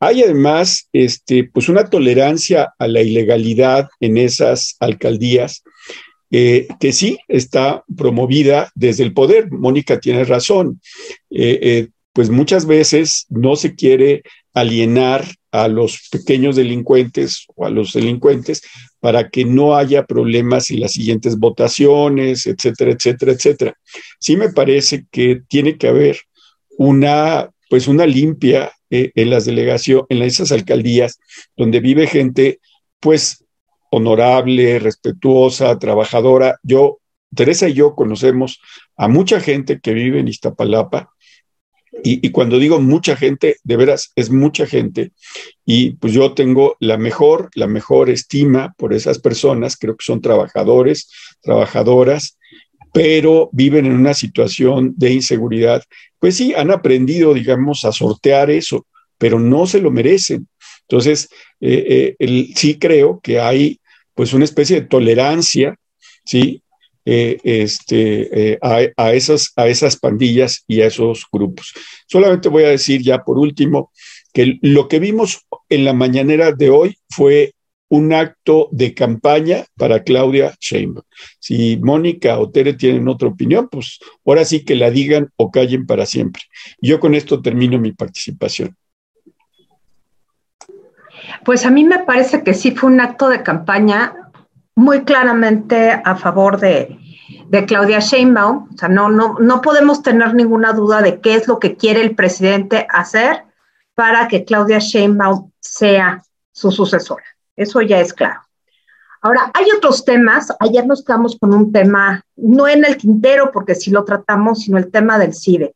[0.00, 5.62] Hay además este, pues una tolerancia a la ilegalidad en esas alcaldías
[6.30, 9.50] eh, que sí está promovida desde el poder.
[9.52, 10.80] Mónica tiene razón
[12.18, 18.60] pues muchas veces no se quiere alienar a los pequeños delincuentes o a los delincuentes
[18.98, 23.74] para que no haya problemas en las siguientes votaciones, etcétera, etcétera, etcétera.
[24.18, 26.18] Sí me parece que tiene que haber
[26.76, 31.20] una, pues una limpia eh, en las delegaciones, en esas alcaldías
[31.56, 32.58] donde vive gente,
[32.98, 33.44] pues
[33.92, 36.58] honorable, respetuosa, trabajadora.
[36.64, 36.98] Yo,
[37.32, 38.60] Teresa y yo conocemos
[38.96, 41.12] a mucha gente que vive en Iztapalapa
[42.02, 45.12] y, cuando digo mucha gente, de veras es mucha gente.
[45.64, 49.76] Y pues yo tengo la mejor, la mejor estima por esas personas.
[49.76, 52.38] Creo que son trabajadores, trabajadoras,
[52.92, 55.82] pero viven en una situación de inseguridad.
[56.18, 58.86] Pues sí, han aprendido, digamos, a sortear eso,
[59.18, 60.48] pero no se lo merecen.
[60.82, 61.28] Entonces,
[61.60, 63.80] eh, eh, sí creo que hay
[64.14, 65.76] pues una especie de tolerancia,
[66.24, 66.62] ¿sí?
[67.10, 71.72] Eh, este, eh, a, esas, a esas pandillas y a esos grupos.
[72.06, 73.92] Solamente voy a decir ya por último
[74.34, 77.54] que lo que vimos en la mañanera de hoy fue
[77.88, 81.06] un acto de campaña para Claudia Sheinbaum.
[81.38, 85.86] Si Mónica o Tere tienen otra opinión, pues ahora sí que la digan o callen
[85.86, 86.42] para siempre.
[86.78, 88.76] Yo con esto termino mi participación.
[91.42, 94.27] Pues a mí me parece que sí fue un acto de campaña
[94.78, 96.96] muy claramente a favor de,
[97.66, 98.68] Claudia Sheinbaum.
[98.72, 102.00] O sea, no, no, no podemos tener ninguna duda de qué es lo que quiere
[102.00, 103.42] el presidente hacer
[103.94, 107.24] para que Claudia Sheinbaum sea su sucesora.
[107.56, 108.40] Eso ya es claro.
[109.20, 110.54] Ahora, hay otros temas.
[110.60, 114.78] Ayer nos quedamos con un tema, no en el tintero, porque sí lo tratamos, sino
[114.78, 115.74] el tema del CIDE.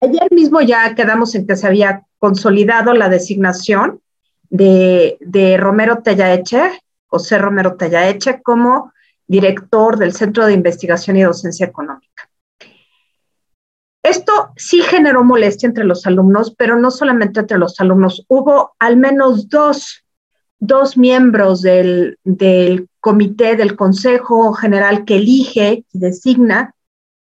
[0.00, 4.00] Ayer mismo ya quedamos en que se había consolidado la designación
[4.50, 6.81] de, de Romero Tellaeche
[7.12, 8.90] José Romero Tallaeche como
[9.26, 12.30] director del Centro de Investigación y Docencia Económica.
[14.02, 18.24] Esto sí generó molestia entre los alumnos, pero no solamente entre los alumnos.
[18.28, 20.04] Hubo al menos dos,
[20.58, 26.74] dos miembros del, del comité, del Consejo General que elige y designa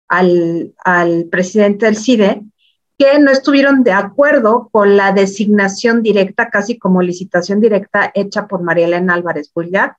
[0.08, 2.44] al, al presidente del CIDE,
[3.00, 8.62] que no estuvieron de acuerdo con la designación directa, casi como licitación directa hecha por
[8.62, 9.96] María Elena Álvarez Bullar,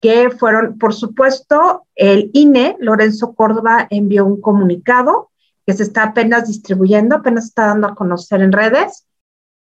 [0.00, 5.30] que fueron, por supuesto, el INE, Lorenzo Córdoba envió un comunicado
[5.66, 9.06] que se está apenas distribuyendo, apenas está dando a conocer en redes.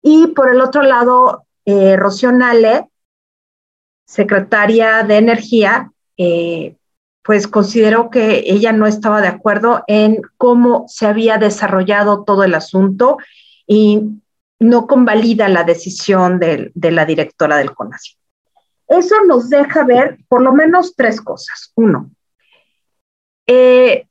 [0.03, 2.91] Y por el otro lado, eh, Rocío Nale,
[4.07, 6.77] secretaria de Energía, eh,
[7.23, 12.55] pues consideró que ella no estaba de acuerdo en cómo se había desarrollado todo el
[12.55, 13.19] asunto
[13.67, 14.21] y
[14.59, 18.19] no convalida la decisión de, la directora del CONACYT.
[18.89, 21.73] Eso nos deja ver por lo menos tres cosas.
[21.77, 22.11] Uno,
[23.47, 24.07] eh,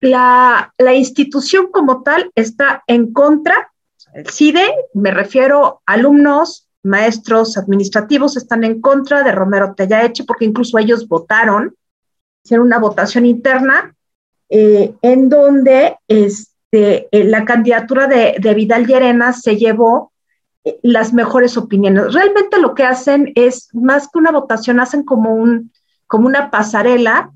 [0.00, 3.72] la, la, institución como tal está en contra,
[4.14, 10.44] el CIDE, me refiero a alumnos, maestros administrativos, están en contra de Romero Tellaeche porque
[10.44, 11.74] incluso ellos votaron,
[12.42, 13.94] hicieron una votación interna
[14.48, 20.10] eh, en donde este, eh, la candidatura de, de Vidal Llerena se llevó
[20.82, 22.12] las mejores opiniones.
[22.12, 25.72] Realmente lo que hacen es, más que una votación, hacen como, un,
[26.06, 27.32] como una pasarela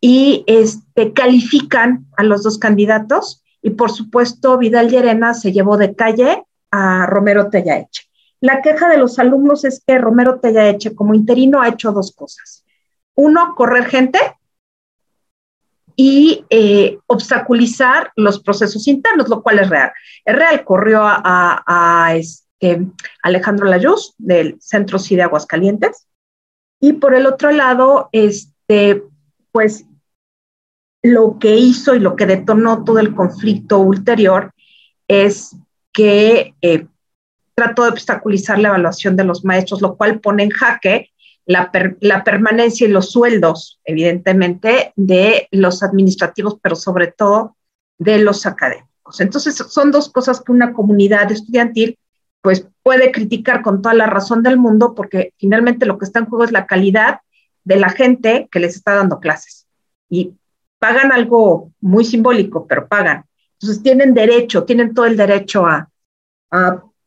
[0.00, 3.42] y este, califican a los dos candidatos.
[3.62, 8.02] Y por supuesto, Vidal Llerena se llevó de calle a Romero Tellaeche.
[8.40, 12.64] La queja de los alumnos es que Romero Tellaeche, como interino, ha hecho dos cosas.
[13.14, 14.18] Uno, correr gente
[15.96, 19.92] y eh, obstaculizar los procesos internos, lo cual es real.
[20.24, 22.86] Es real, corrió a, este,
[23.22, 26.06] Alejandro Layuz del Centro CIDE Aguascalientes.
[26.80, 29.02] Y por el otro lado, este,
[29.52, 29.86] pues
[31.02, 34.52] lo que hizo y lo que detonó todo el conflicto ulterior
[35.06, 35.56] es
[35.92, 36.86] que eh,
[37.54, 41.10] trató de obstaculizar la evaluación de los maestros, lo cual pone en jaque
[41.46, 41.70] la,
[42.00, 47.56] la, permanencia y los sueldos, evidentemente, de los administrativos, pero sobre todo
[47.98, 49.20] de los académicos.
[49.20, 51.98] Entonces, son dos cosas que una comunidad estudiantil
[52.40, 56.26] pues puede criticar con toda la razón del mundo porque finalmente lo que está en
[56.26, 57.20] juego es la calidad
[57.64, 59.66] de la gente que les está dando clases.
[60.10, 60.34] Y
[60.78, 63.24] pagan algo muy simbólico, pero pagan.
[63.54, 65.88] Entonces tienen derecho, tienen todo el derecho a,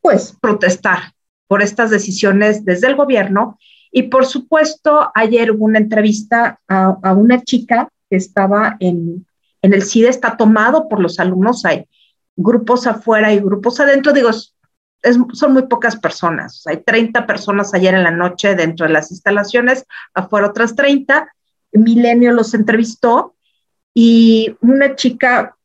[0.00, 1.12] pues, protestar
[1.46, 3.56] por estas decisiones desde el gobierno.
[3.90, 9.26] Y por supuesto, ayer hubo una entrevista a, una chica que estaba en,
[9.62, 11.86] en el CIDE, está tomado por los alumnos, hay
[12.36, 14.30] grupos afuera y grupos adentro, digo,
[15.32, 16.62] son muy pocas personas.
[16.66, 19.84] Hay 30 personas ayer en la noche dentro de las instalaciones,
[20.14, 21.28] afuera otras 30.
[21.72, 23.34] Milenio los entrevistó
[23.94, 25.56] y una chica,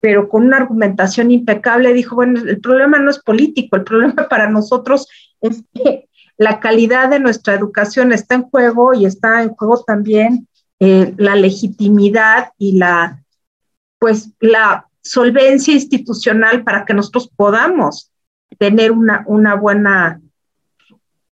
[0.00, 4.48] pero con una argumentación impecable, dijo, bueno, el problema no es político, el problema para
[4.48, 5.08] nosotros
[5.40, 6.05] es que
[6.38, 11.34] la calidad de nuestra educación está en juego y está en juego también eh, la
[11.36, 13.22] legitimidad y la,
[13.98, 18.12] pues, la solvencia institucional para que nosotros podamos
[18.58, 20.20] tener una, una buena,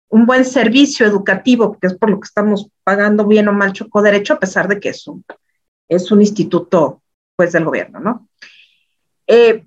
[0.07, 4.01] un buen servicio educativo, que es por lo que estamos pagando bien o mal Choco
[4.01, 5.25] Derecho, a pesar de que es un,
[5.89, 7.01] es un instituto
[7.35, 8.29] pues del gobierno, ¿no?
[9.27, 9.65] Eh,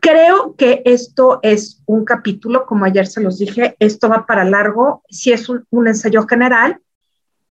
[0.00, 5.02] creo que esto es un capítulo, como ayer se los dije, esto va para largo,
[5.08, 6.80] si es un, un ensayo general,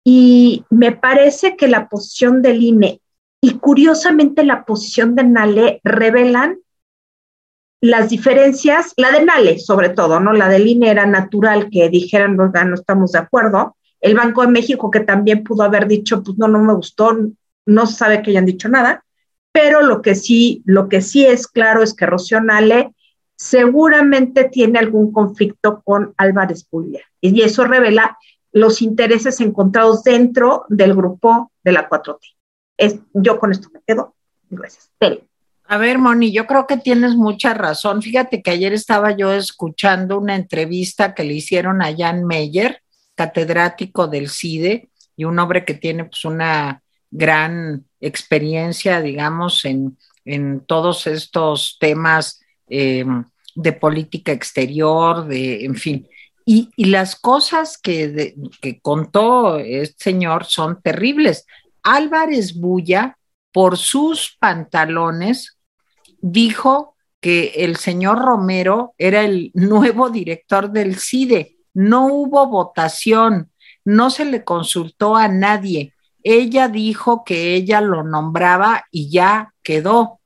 [0.04, 3.02] y me parece que la posición del INE
[3.42, 6.60] y curiosamente la posición de NALE revelan
[7.82, 10.34] las diferencias, la de Nale sobre todo, ¿no?
[10.34, 13.78] La de INE era natural que dijeran, no estamos de acuerdo.
[14.02, 17.18] El Banco de México que también pudo haber dicho, pues no, no me gustó,
[17.66, 19.04] no sabe que hayan dicho nada,
[19.62, 22.93] pero lo que sí, lo que sí es claro es que Rocío Nale
[23.36, 27.01] seguramente tiene algún conflicto con Álvarez Puglia.
[27.20, 28.18] Y eso revela
[28.53, 32.20] los intereses encontrados dentro del grupo de la 4T.
[32.78, 34.16] Es, yo con esto me quedo.
[34.49, 34.91] Gracias.
[35.66, 38.01] A ver, Moni, yo creo que tienes mucha razón.
[38.01, 42.82] Fíjate que ayer estaba yo escuchando una entrevista que le hicieron a Jan Meyer,
[43.14, 46.82] catedrático del CIDE, y un hombre que tiene pues una
[47.12, 49.97] gran experiencia, digamos, en,
[50.68, 53.03] todos estos temas eh,
[53.55, 56.07] de política exterior, de, en fin.
[56.45, 61.45] Y, las cosas que, que contó este señor son terribles.
[61.82, 63.18] Álvarez Bulla,
[63.51, 65.57] por sus pantalones,
[66.22, 71.57] dijo que el señor Romero era el nuevo director del CIDE.
[71.74, 73.51] No hubo votación,
[73.84, 75.93] no se le consultó a nadie.
[76.24, 80.20] Ella dijo que ella lo nombraba y ya quedó.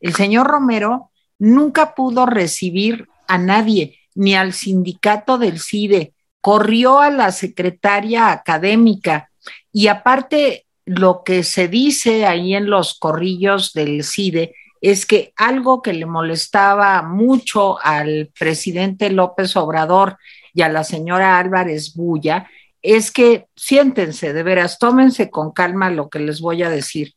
[0.00, 6.14] El señor Romero nunca pudo recibir a nadie, ni al sindicato del CIDE.
[6.40, 9.30] Corrió a la secretaria académica
[9.72, 15.80] y aparte lo que se dice ahí en los corrillos del CIDE es que algo
[15.80, 20.18] que le molestaba mucho al presidente López Obrador
[20.52, 22.50] y a la señora Álvarez Bulla
[22.82, 27.14] es que siéntense, de veras, tómense con calma lo que les voy a decir,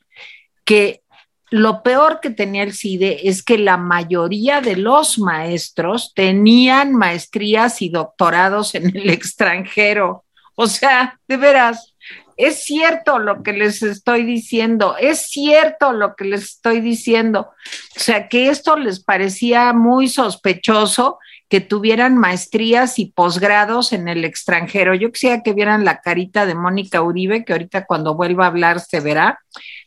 [0.64, 1.02] que
[1.52, 7.82] lo peor que tenía el CIDE es que la mayoría de los maestros tenían maestrías
[7.82, 10.26] y doctorados en el extranjero.
[10.56, 11.94] O sea, de veras,
[12.38, 17.52] es cierto lo que les estoy diciendo, es cierto lo que les estoy diciendo.
[17.96, 21.20] O sea, que esto les parecía muy sospechoso
[21.56, 24.94] que tuvieran maestrías y posgrados en el extranjero.
[24.94, 28.82] Yo quisiera que vieran la carita de Mónica Uribe, que ahorita cuando vuelva a hablar
[28.82, 29.40] se verá.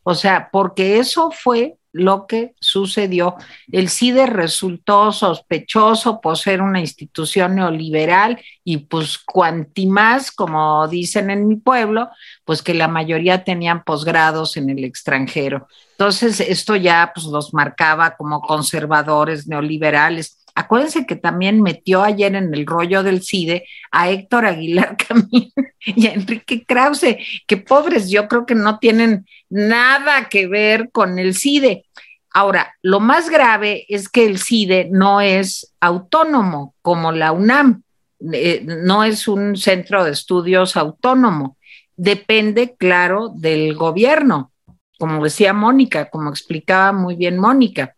[0.02, 3.36] O sea, porque eso fue lo que sucedió.
[3.70, 11.28] El CIDE resultó sospechoso por ser una institución neoliberal y pues cuanti más, como dicen
[11.28, 12.08] en mi pueblo,
[12.46, 15.68] pues que la mayoría tenían posgrados en el extranjero.
[15.90, 20.37] Entonces, esto ya pues los marcaba como conservadores neoliberales.
[20.58, 26.08] Acuérdense que también metió ayer en el rollo del CIDE a Héctor Aguilar Camín y
[26.08, 31.36] a Enrique Krause, que pobres yo creo que no tienen nada que ver con el
[31.36, 31.84] CIDE.
[32.32, 37.84] Ahora, lo más grave es que el CIDE no es autónomo como la UNAM,
[38.32, 41.56] eh, no es un centro de estudios autónomo,
[41.94, 44.50] depende, claro, del gobierno,
[44.98, 47.94] como decía Mónica, como explicaba muy bien Mónica.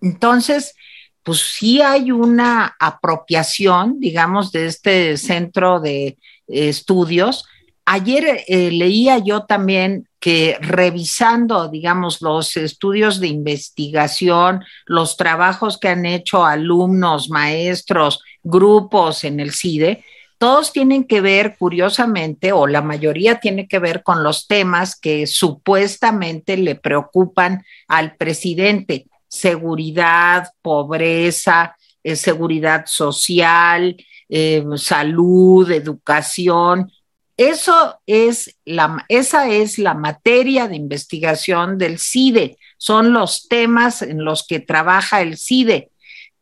[0.00, 0.76] Entonces,
[1.22, 6.18] pues sí hay una apropiación, digamos, de este centro de
[6.48, 7.44] estudios.
[7.84, 15.88] Ayer eh, leía yo también que revisando, digamos, los estudios de investigación, los trabajos que
[15.88, 20.04] han hecho alumnos, maestros, grupos en el CIDE,
[20.38, 25.28] todos tienen que ver, curiosamente, o la mayoría tiene que ver con los temas que
[25.28, 31.74] supuestamente le preocupan al presidente seguridad, pobreza,
[32.04, 33.96] eh, seguridad social,
[34.28, 36.92] eh, salud, educación.
[37.38, 44.22] Eso es la, esa es la materia de investigación del CIDE, son los temas en
[44.22, 45.90] los que trabaja el CIDE,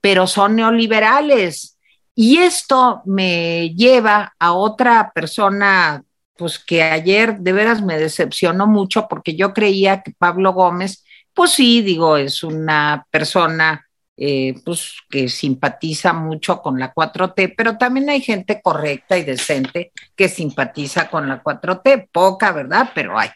[0.01, 1.79] pero son neoliberales.
[2.17, 6.03] Y esto me lleva a otra persona,
[6.37, 11.05] pues que ayer de veras me decepcionó mucho porque yo creía que Pablo Gómez
[11.35, 13.87] pues sí, digo, es una persona
[14.23, 19.93] eh, pues, que simpatiza mucho con la 4T, pero también hay gente correcta y decente
[20.15, 22.91] que simpatiza con la 4T, poca, ¿verdad?
[22.95, 23.31] Pero hay.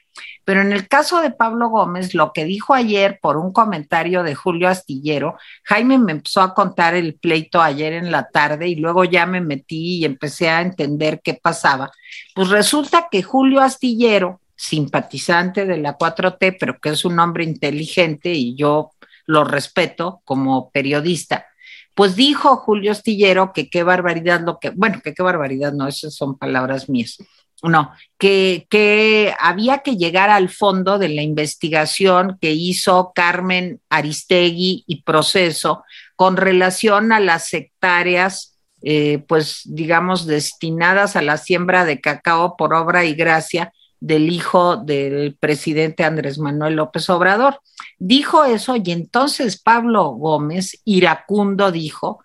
[0.45, 4.35] Pero en el caso de Pablo Gómez, lo que dijo ayer por un comentario de
[4.35, 9.05] Julio Astillero, Jaime me empezó a contar el pleito ayer en la tarde y luego
[9.05, 11.91] ya me metí y empecé a entender qué pasaba.
[12.35, 18.33] Pues resulta que Julio Astillero simpatizante de la 4T, pero que es un hombre inteligente
[18.33, 18.93] y yo
[19.27, 21.47] lo respeto como periodista,
[21.95, 26.15] pues dijo Julio Astillero que qué barbaridad lo que, bueno, que qué barbaridad, no, esas
[26.15, 27.19] son palabras mías,
[27.63, 34.85] no, que, que había que llegar al fondo de la investigación que hizo Carmen Aristegui
[34.87, 35.85] y Proceso
[36.17, 42.75] con relación a las sectarias, eh, pues digamos, destinadas a la siembra de cacao por
[42.75, 43.73] obra y gracia
[44.05, 47.61] del hijo del presidente Andrés Manuel López Obrador.
[47.99, 52.23] Dijo eso y entonces Pablo Gómez, iracundo, dijo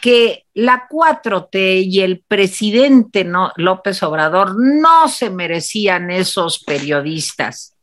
[0.00, 7.76] que la 4T y el presidente López Obrador no se merecían esos periodistas.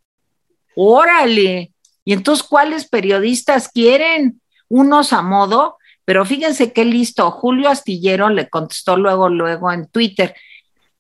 [0.76, 1.72] Órale.
[2.04, 4.42] ¿Y entonces cuáles periodistas quieren?
[4.68, 7.32] Unos a modo, pero fíjense qué listo.
[7.32, 10.36] Julio Astillero le contestó luego, luego en Twitter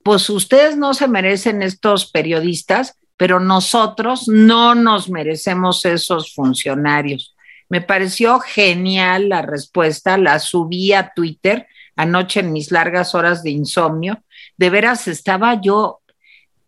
[0.03, 7.35] pues ustedes no se merecen estos periodistas, pero nosotros no nos merecemos esos funcionarios.
[7.67, 11.67] Me pareció genial la respuesta, la subí a Twitter
[11.99, 14.23] anoche en mis largas horas de insomnio.
[14.57, 15.99] De veras estaba yo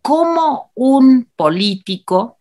[0.02, 2.38] como un político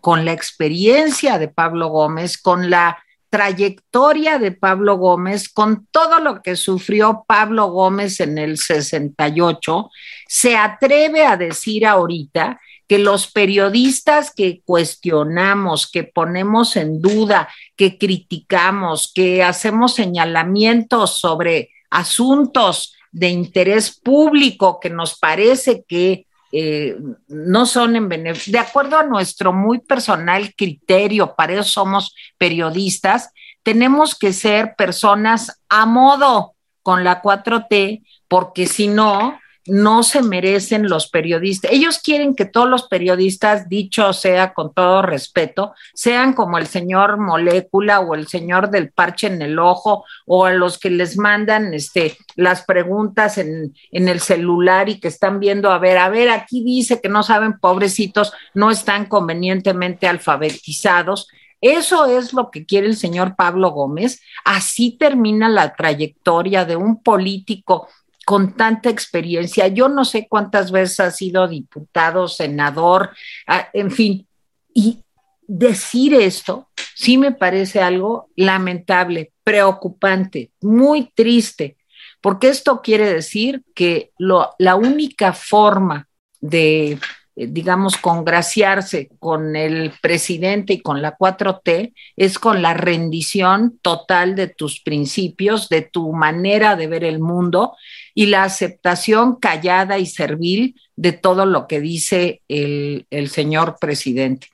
[0.00, 3.02] con la experiencia de Pablo Gómez, con la
[3.34, 9.90] trayectoria de Pablo Gómez, con todo lo que sufrió Pablo Gómez en el 68,
[10.28, 17.98] se atreve a decir ahorita que los periodistas que cuestionamos, que ponemos en duda, que
[17.98, 26.96] criticamos, que hacemos señalamientos sobre asuntos de interés público que nos parece que eh,
[27.26, 33.30] no son en beneficio, de acuerdo a nuestro muy personal criterio, para eso somos periodistas,
[33.64, 39.36] tenemos que ser personas a modo con la 4T, porque si no,
[39.66, 41.72] no se merecen los periodistas.
[41.72, 47.18] Ellos quieren que todos los periodistas, dicho sea con todo respeto, sean como el señor
[47.18, 51.72] molécula o el señor del parche en el ojo o a los que les mandan
[51.72, 56.28] este, las preguntas en, en el celular y que están viendo, a ver, a ver,
[56.28, 61.28] aquí dice que no saben, pobrecitos, no están convenientemente alfabetizados.
[61.60, 64.20] Eso es lo que quiere el señor Pablo Gómez.
[64.44, 67.88] Así termina la trayectoria de un político
[68.24, 69.68] con tanta experiencia.
[69.68, 73.10] Yo no sé cuántas veces ha sido diputado, senador,
[73.46, 74.26] ah, en fin.
[74.74, 75.00] Y
[75.46, 81.76] decir esto sí me parece algo lamentable, preocupante, muy triste,
[82.20, 86.08] porque esto quiere decir que la única forma
[86.40, 86.98] de
[87.36, 94.36] eh, digamos, congraciarse con el presidente y con la 4T es con la rendición total
[94.36, 97.74] de tus principios, de tu manera de ver el mundo
[98.14, 104.48] y la aceptación callada y servil de todo lo que dice el, señor presidente.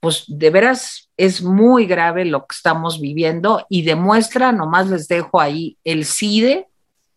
[0.00, 5.40] Pues de veras es muy grave lo que estamos viviendo y demuestra, nomás les dejo
[5.40, 6.66] ahí el CIDE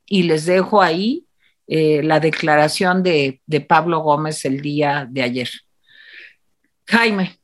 [0.06, 1.26] y les dejo ahí
[1.68, 5.50] eh, la declaración de, Pablo Gómez el día de ayer.
[6.86, 7.39] Jaime.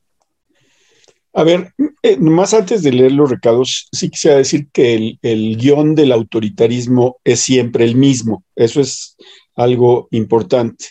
[1.34, 1.72] A ver,
[2.02, 6.12] eh, más antes de leer los recados, sí quisiera decir que el, el, guion del
[6.12, 8.44] autoritarismo es siempre el mismo.
[8.54, 9.16] Eso es
[9.56, 10.86] algo importante.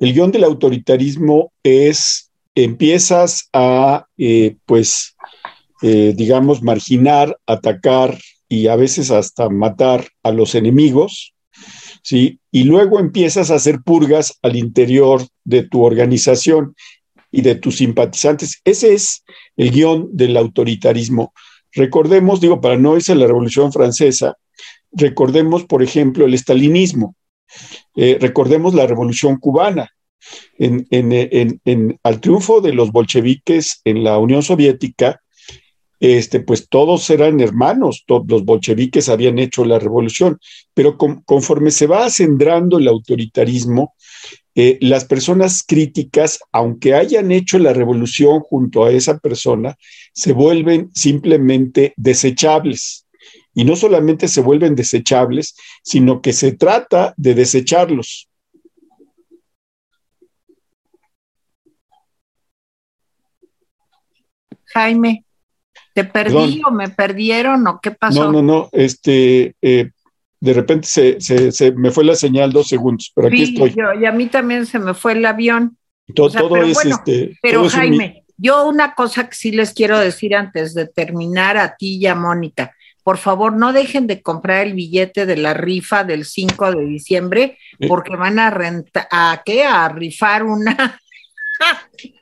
[0.00, 5.16] El guion del autoritarismo es, empiezas a, eh, pues,
[5.82, 8.18] digamos, marginar, atacar
[8.50, 11.32] y a veces hasta matar a los enemigos,
[12.02, 12.38] ¿sí?
[12.50, 16.74] Y luego empiezas a hacer purgas al interior de tu organización
[17.30, 18.60] y de tus simpatizantes.
[18.64, 19.24] Ese es
[19.56, 21.32] el guion del autoritarismo.
[21.72, 24.36] Recordemos, digo, para no irse a la Revolución Francesa,
[24.92, 27.14] recordemos, por ejemplo, el estalinismo,
[27.96, 29.90] eh, recordemos la Revolución Cubana.
[30.58, 35.20] En, en, al triunfo de los bolcheviques en la Unión Soviética,
[35.98, 40.38] este, pues todos eran hermanos, los bolcheviques habían hecho la revolución,
[40.74, 43.94] pero conforme se va acendrando el autoritarismo,
[44.62, 49.74] eh, las personas críticas, aunque hayan hecho la revolución junto a esa persona,
[50.12, 53.06] se vuelven simplemente desechables.
[53.54, 58.28] Y no solamente se vuelven desechables, sino que se trata de desecharlos.
[64.66, 65.24] Jaime.
[65.94, 68.30] ¿Te perdí o me perdieron o qué pasó?
[68.30, 69.90] No, no, no, este, eh,
[70.40, 73.74] de repente se, se, me fue la señal dos segundos, pero aquí estoy.
[74.00, 75.76] y a mí también se me fue el avión.
[76.14, 77.38] Todo, todo es este.
[77.42, 81.98] Pero Jaime, yo una cosa que sí les quiero decir antes de terminar a ti
[81.98, 82.74] y a Mónica.
[83.02, 87.58] Por favor, no dejen de comprar el billete de la rifa del 5 de diciembre,
[87.88, 89.64] porque van a rentar, ¿a qué?
[89.64, 91.00] A rifar una.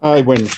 [0.00, 0.48] Ay, bueno.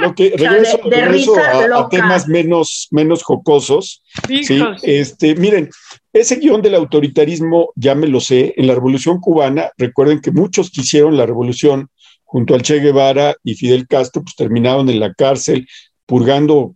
[0.00, 1.36] lo que, regreso,
[1.74, 4.02] a, temas menos, menos jocosos.
[4.28, 4.62] ¿sí?
[4.82, 5.70] Este, miren,
[6.12, 8.54] ese guion del autoritarismo ya me lo sé.
[8.56, 11.88] En la Revolución Cubana, recuerden que muchos que hicieron la revolución
[12.24, 15.66] junto al Che Guevara y Fidel Castro, pues terminaron en la cárcel
[16.06, 16.74] purgando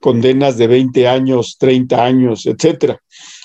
[0.00, 3.00] condenas de 20 años, 30 años, etcétera.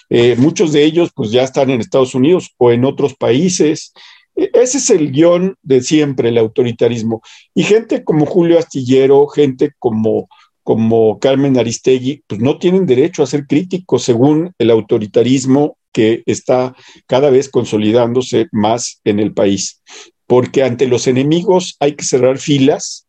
[0.09, 3.93] Eh, muchos de ellos pues ya están en Estados Unidos o en otros países.
[4.35, 7.21] Ese es el guion de siempre, el autoritarismo.
[7.53, 10.29] Y gente como Julio Astillero, gente como,
[10.63, 16.75] como Carmen Aristegui, pues no tienen derecho a ser críticos según el autoritarismo que está
[17.07, 19.81] cada vez consolidándose más en el país.
[20.25, 23.07] Porque ante los enemigos hay que cerrar filas.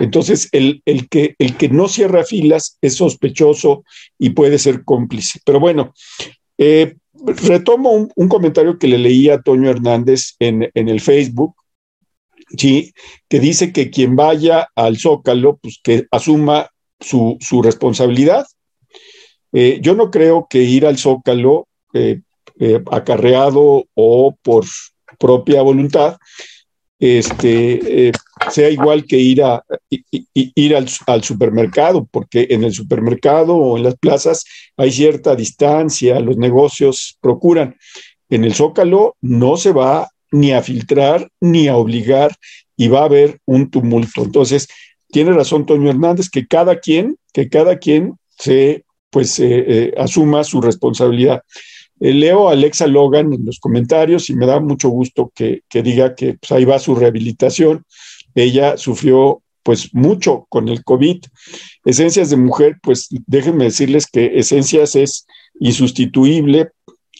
[0.00, 3.84] Entonces, el, el, que, el que no cierra filas es sospechoso
[4.18, 5.40] y puede ser cómplice.
[5.44, 5.94] Pero bueno,
[6.58, 6.96] eh,
[7.26, 11.54] retomo un, comentario que le leí a Toño Hernández en, el Facebook,
[12.56, 12.92] ¿sí?
[13.28, 18.46] que dice que quien vaya al Zócalo, pues que asuma su, responsabilidad.
[19.52, 22.20] Eh, yo no creo que ir al Zócalo eh,
[22.60, 24.64] eh, acarreado o por
[25.18, 26.18] propia voluntad
[26.98, 28.12] este,
[28.50, 29.64] sea igual que ir, a,
[30.34, 34.44] ir al, supermercado, porque en el supermercado o en las plazas
[34.76, 37.76] hay cierta distancia, los negocios procuran.
[38.28, 42.36] En el zócalo no se va ni a filtrar ni a obligar
[42.76, 44.22] y va a haber un tumulto.
[44.22, 44.68] Entonces,
[45.08, 50.44] tiene razón Toño Hernández que cada quien, que cada quien se pues eh, eh, asuma
[50.44, 51.42] su responsabilidad.
[52.00, 56.14] Eh, leo a Alexa Logan en los comentarios y me da mucho gusto que, diga
[56.14, 57.84] que pues, ahí va su rehabilitación.
[58.34, 61.18] Ella sufrió pues mucho con el COVID.
[61.84, 65.26] Esencias de mujer, pues déjenme decirles que Esencias es
[65.60, 66.70] insustituible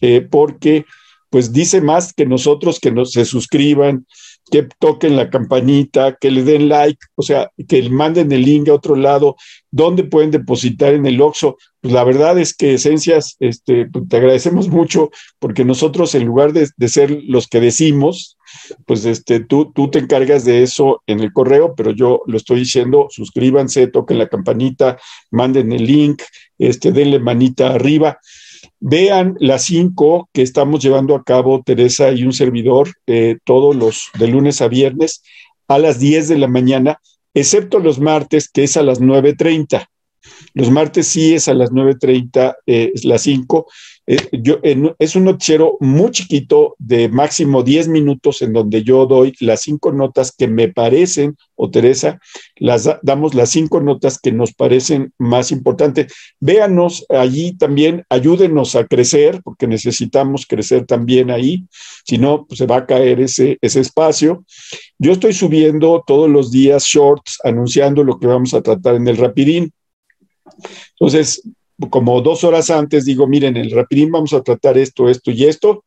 [0.01, 0.85] eh, porque
[1.31, 4.07] pues dice más que nosotros que nos, se suscriban,
[4.51, 8.74] que toquen la campanita, que le den like, o sea, que manden el link a
[8.74, 9.36] otro lado,
[9.70, 11.57] donde pueden depositar en el Oxxo.
[11.80, 16.53] Pues la verdad es que Esencias, este, pues te agradecemos mucho porque nosotros en lugar
[16.53, 18.36] de, de, ser los que decimos,
[18.86, 22.61] pues este, tú, tú te encargas de eso en el correo, pero yo lo estoy
[22.61, 24.99] diciendo, suscríbanse, toquen la campanita,
[25.30, 26.22] manden el link,
[26.59, 28.18] este, denle manita arriba.
[28.81, 34.11] Vean las cinco que estamos llevando a cabo Teresa y un servidor eh, todos los
[34.18, 35.22] de lunes a viernes
[35.68, 36.99] a las 10 de la mañana,
[37.35, 39.87] excepto los martes, que es a las 9.30.
[40.55, 43.66] Los martes sí es a las 9.30, eh, es las 5,
[44.11, 49.61] eh, es un noticiero muy chiquito de máximo 10 minutos en donde yo doy las
[49.61, 52.19] cinco notas que me parecen, o Teresa,
[52.57, 56.12] las damos las cinco notas que nos parecen más importantes.
[56.41, 61.66] Véanos allí también, ayúdenos a crecer, porque necesitamos crecer también ahí,
[62.07, 64.45] si no, pues se va a caer ese, ese espacio.
[64.99, 69.19] Yo estoy subiendo todos los días shorts anunciando lo que vamos a tratar en el
[69.19, 69.71] Rapidín.
[70.99, 71.42] Entonces,
[71.90, 75.84] como dos horas antes digo, miren, el rapidín vamos a tratar esto, esto y esto.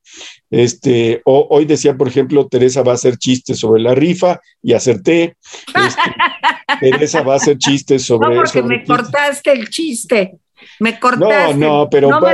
[0.49, 5.36] Este, hoy decía, por ejemplo, Teresa va a hacer chistes sobre la rifa y acerté.
[5.68, 6.12] Este,
[6.80, 8.36] Teresa va a hacer chistes sobre...
[8.36, 10.39] No, porque me cortaste el chiste.
[10.80, 11.57] Me cortaste.
[11.57, 12.34] No, no, pero no, no,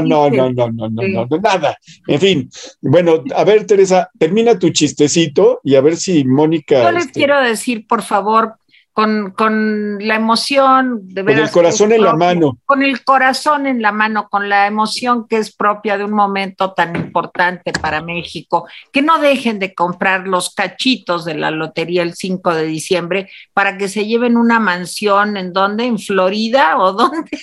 [0.00, 1.76] no, no, no, no, no, no, nada.
[2.06, 2.50] En fin,
[2.80, 6.82] bueno, a ver, Teresa, termina tu chistecito y a ver si Mónica.
[6.82, 8.54] Yo les este quiero decir, por favor,
[8.98, 11.36] con, con la emoción de ver.
[11.36, 12.58] Con el corazón en la mano.
[12.64, 16.72] Con el corazón en la mano, con la emoción que es propia de un momento
[16.72, 22.14] tan importante para México, que no dejen de comprar los cachitos de la lotería el
[22.14, 27.38] 5 de diciembre para que se lleven una mansión en donde, en Florida o dónde.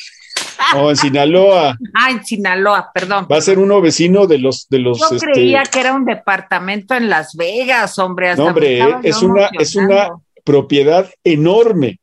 [0.75, 1.77] O en Sinaloa.
[1.93, 3.29] Ah, en Sinaloa, perdón.
[3.31, 4.99] Va a ser uno vecino de los de los.
[4.99, 8.35] Yo creía este, que era un departamento en Las Vegas, hombre.
[8.35, 10.09] no, hombre, es una, es una,
[10.45, 11.99] propiedad enorme.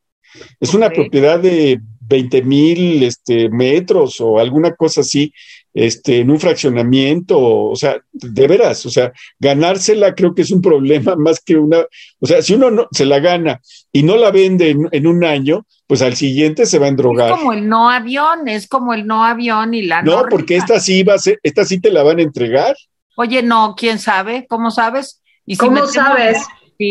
[0.59, 5.33] Es una propiedad de 20 mil este, metros o alguna cosa así,
[5.73, 10.61] este, en un fraccionamiento, o sea, de veras, o sea, ganársela creo que es un
[10.61, 11.79] problema más que una,
[12.19, 15.65] o sea, si uno no, se la gana y no la vende en, un año,
[15.87, 17.31] pues al siguiente se va a endrogar.
[17.31, 20.23] Es como el no avión, es como el no avión y la no.
[20.23, 22.75] No, porque esta sí va a ser, esta sí te la van a entregar.
[23.15, 24.45] Oye, no, ¿quién sabe?
[24.47, 25.21] ¿Cómo sabes?
[25.45, 26.37] ¿Y ¿Cómo sabes?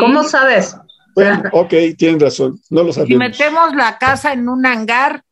[0.00, 0.76] ¿Cómo sabes?
[1.14, 3.08] Bueno, ok, tienen razón, no lo sabemos.
[3.08, 5.22] Si metemos la casa en un hangar.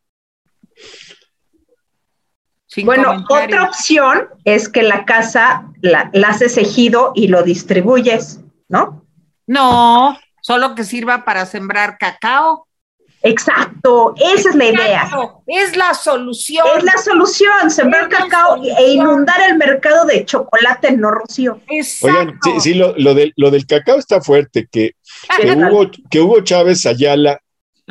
[2.85, 9.05] bueno, otra opción es que la casa la, la haces ejido y lo distribuyes, ¿no?
[9.47, 12.69] No, solo que sirva para sembrar cacao.
[13.23, 15.11] Exacto, esa es la idea.
[15.47, 16.67] Es la solución.
[16.79, 21.61] Es la solución, sembrar cacao e inundar el mercado de chocolate no rocío.
[21.69, 22.19] Exacto.
[22.19, 24.93] Oigan, sí, sí lo, lo, lo del cacao está fuerte, que,
[25.37, 27.41] que, Hugo, que Hugo Chávez Ayala,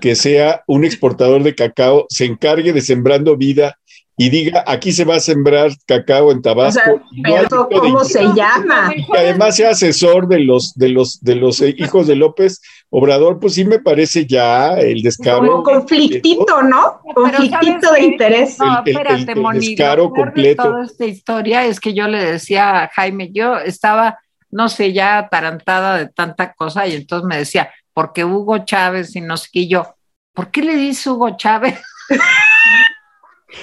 [0.02, 3.79] que sea un exportador de cacao, se encargue de sembrando vida
[4.22, 7.02] y diga, aquí se va a sembrar cacao en Tabasco.
[7.24, 8.92] pero ¿cómo se llama?
[8.94, 13.54] Y además sea asesor de los, de los, de los hijos de López Obrador, pues
[13.54, 15.48] sí me parece ya el descaro.
[15.48, 17.00] Como conflictito, ¿no?
[17.16, 18.60] Conflictito de interés.
[18.60, 20.64] No, espérate, el, el descaro completo.
[20.64, 24.20] toda esta historia es que yo le decía a Jaime, yo estaba,
[24.52, 29.22] no sé, ya atarantada de tanta cosa, y entonces me decía, porque Hugo Chávez y
[29.22, 29.96] no sé qué, yo,
[30.34, 31.80] ¿por qué le dice Hugo Chávez?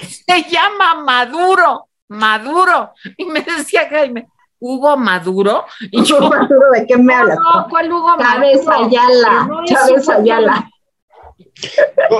[0.01, 2.91] se llama Maduro, Maduro.
[3.17, 4.27] Y me decía Jaime,
[4.59, 5.65] Hugo Maduro.
[5.91, 7.37] Y yo, Maduro, ¿de qué me hablas?
[7.37, 8.87] No, ¿cuál Hugo Chávez Maduro?
[8.87, 10.69] Ayala, Chávez Ayala.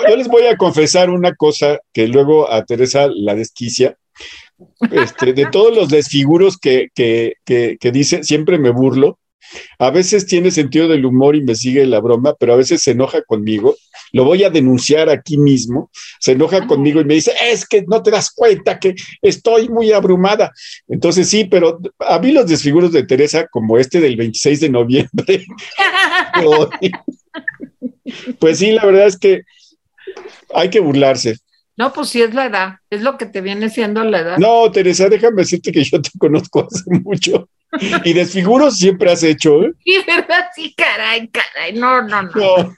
[0.10, 3.98] yo les voy a confesar una cosa que luego a Teresa la desquicia.
[4.92, 9.20] Este, de todos los desfiguros que, que, que, que dice, siempre me burlo.
[9.80, 12.92] A veces tiene sentido del humor y me sigue la broma, pero a veces se
[12.92, 13.76] enoja conmigo.
[14.12, 15.90] Lo voy a denunciar aquí mismo.
[16.20, 19.92] Se enoja conmigo y me dice, es que no te das cuenta que estoy muy
[19.92, 20.52] abrumada.
[20.88, 25.46] Entonces sí, pero a mí los desfiguros de Teresa, como este del 26 de noviembre,
[28.40, 29.42] pues sí, la verdad es que
[30.54, 31.38] hay que burlarse.
[31.76, 34.38] No, pues sí es la edad, es lo que te viene siendo la edad.
[34.40, 37.48] No, Teresa, déjame decirte que yo te conozco hace mucho.
[38.04, 39.74] Y desfiguros siempre has hecho, ¿eh?
[39.84, 40.46] Sí, ¿verdad?
[40.56, 41.74] Sí, caray, caray.
[41.74, 42.76] No, no, no.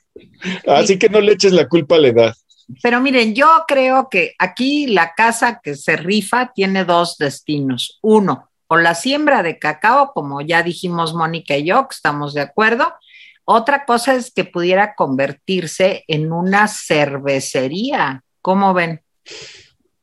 [0.68, 2.36] Así que no le eches la culpa a la edad.
[2.82, 8.00] Pero miren, yo creo que aquí la casa que se rifa tiene dos destinos.
[8.02, 12.42] Uno, o la siembra de cacao, como ya dijimos Mónica y yo, que estamos de
[12.42, 12.94] acuerdo.
[13.46, 18.24] Otra cosa es que pudiera convertirse en una cervecería.
[18.42, 19.02] ¿Cómo ven?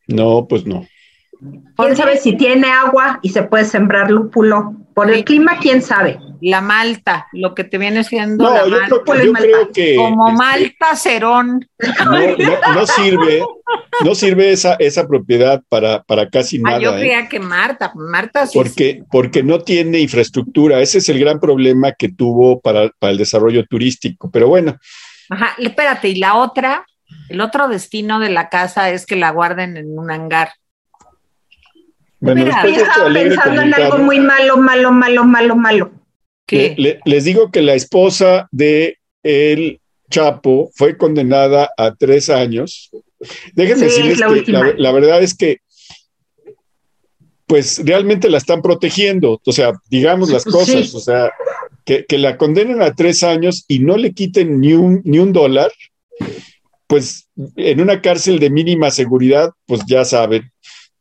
[0.09, 0.87] No, pues no.
[1.77, 4.75] ¿Quién sabe si tiene agua y se puede sembrar lúpulo?
[4.95, 6.19] Por el clima, ¿quién sabe?
[6.41, 8.97] La malta, lo que te viene siendo no, la yo malta.
[9.05, 11.69] Creo, yo creo que, Como este, malta cerón.
[12.03, 13.45] No, no, no, sirve,
[14.03, 16.79] no sirve esa, esa propiedad para, para casi nada.
[16.79, 17.01] Ah, yo ¿eh?
[17.01, 18.57] creía que Marta, Marta sí.
[18.57, 20.81] Porque, porque no tiene infraestructura.
[20.81, 24.31] Ese es el gran problema que tuvo para, para el desarrollo turístico.
[24.31, 24.79] Pero bueno.
[25.29, 26.87] Ajá, espérate, y la otra,
[27.29, 30.53] el otro destino de la casa es que la guarden en un hangar.
[32.21, 35.91] Bueno, Mira, yo estaba pensando en algo muy malo, malo, malo, malo, malo.
[36.47, 36.75] ¿Qué?
[36.79, 42.91] le- le- les digo que la esposa de el Chapo fue condenada a tres años.
[43.55, 44.59] Déjenme Sí, decirles es la que última.
[44.61, 45.59] la, la verdad es que
[47.47, 50.51] pues realmente la están protegiendo, o sea, digamos las Sí.
[50.51, 51.31] cosas, o sea,
[51.85, 55.33] que, que la condenen a tres años y no le quiten ni un, ni un
[55.33, 55.71] dólar,
[56.89, 60.51] pues en una cárcel de mínima seguridad, pues ya saben,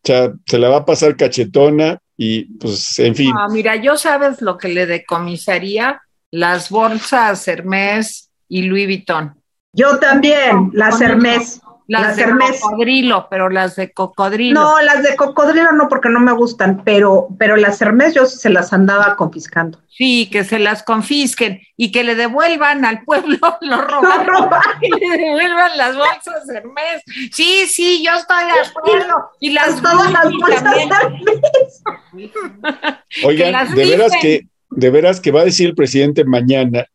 [0.05, 3.33] o sea, se la va a pasar cachetona y pues en fin.
[3.35, 5.99] Ah, mira, yo sabes lo que le decomisaría
[6.29, 9.33] las bolsas Hermes y Louis Vuitton.
[9.73, 11.59] Yo también, las Hermes.
[11.87, 12.59] Las, Las de Hermes.
[12.61, 14.59] cocodrilo, pero las de cocodrilo.
[14.59, 18.49] No, las de cocodrilo no, porque no me gustan, pero, pero las Hermes yo se
[18.49, 19.79] las andaba confiscando.
[19.87, 24.49] Sí, que se las confisquen y que le devuelvan al pueblo lo No, robaron.
[24.49, 27.01] no, que le devuelvan las bolsas Hermes.
[27.31, 29.29] Sí, sí, yo estoy de acuerdo.
[29.39, 30.89] Y las todas las bolsas también.
[30.91, 31.83] Hermes.
[33.23, 36.85] Oigan, de veras que, de veras que va a decir el presidente mañana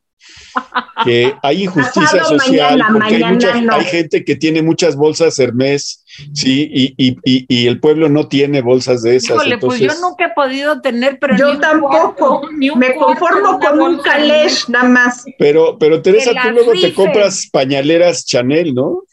[1.05, 3.81] que hay injusticia Pasado social, mañana, porque hay, no.
[3.81, 6.05] gente que tiene muchas bolsas Hermes,
[6.35, 9.37] sí, y, y, y, y el pueblo no tiene bolsas de esas.
[9.37, 12.41] Híjole, entonces, pues yo nunca he podido tener, pero Yo ni tampoco.
[12.41, 15.25] cuarto, ni un Me conformo con un calés nada más.
[15.39, 19.05] pero, pero Teresa, tú luego te compras pañaleras Chanel, ¿no?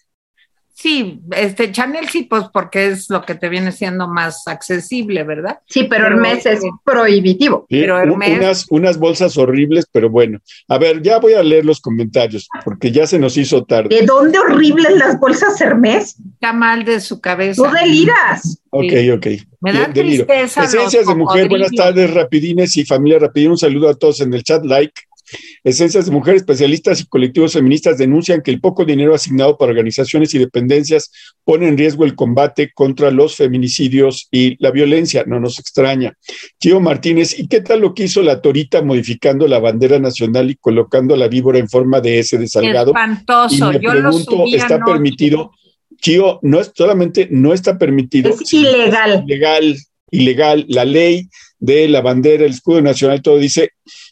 [0.79, 5.57] Sí, este Chanel sí, pues porque es lo que te viene siendo más accesible, ¿verdad?
[5.65, 7.65] Sí, pero Pero- Hermes es prohibitivo.
[7.67, 10.37] Sí, Pero un- Hermes- unas, unas bolsas horribles, pero bueno.
[10.67, 13.89] A ver, ya voy a leer los comentarios, porque ya se nos hizo tarde.
[13.89, 16.15] ¿De dónde horribles las bolsas Hermes?
[16.33, 17.63] Está mal de su cabeza.
[17.63, 18.59] Tú deliras.
[18.69, 19.27] Ok, ok.
[19.61, 23.49] Me da tristeza Esencias de mujer, buenas tardes, rapidines y familia rapidín.
[23.49, 24.93] Un saludo a todos en el chat, like.
[25.63, 30.33] Esencias de mujer, especialistas y colectivos feministas denuncian que el poco dinero asignado para organizaciones
[30.33, 31.11] y dependencias
[31.43, 35.23] pone en riesgo el combate contra los feminicidios y la violencia.
[35.27, 36.13] No nos extraña.
[36.59, 40.55] Chio Martínez, ¿y qué tal lo que hizo la Torita modificando la bandera nacional y
[40.55, 42.91] colocando la víbora en forma de S de Salgado?
[42.91, 43.71] Y Espantoso.
[43.71, 44.91] me Yo lo pregunto, subí ¿está anoche.
[44.93, 45.51] permitido?
[46.01, 49.23] Chio, no es solamente no está permitido, Es ilegal.
[49.25, 49.75] ilegal,
[50.11, 50.65] ilegal.
[50.69, 51.27] La ley
[51.59, 53.71] de la bandera, el escudo nacional, todo dice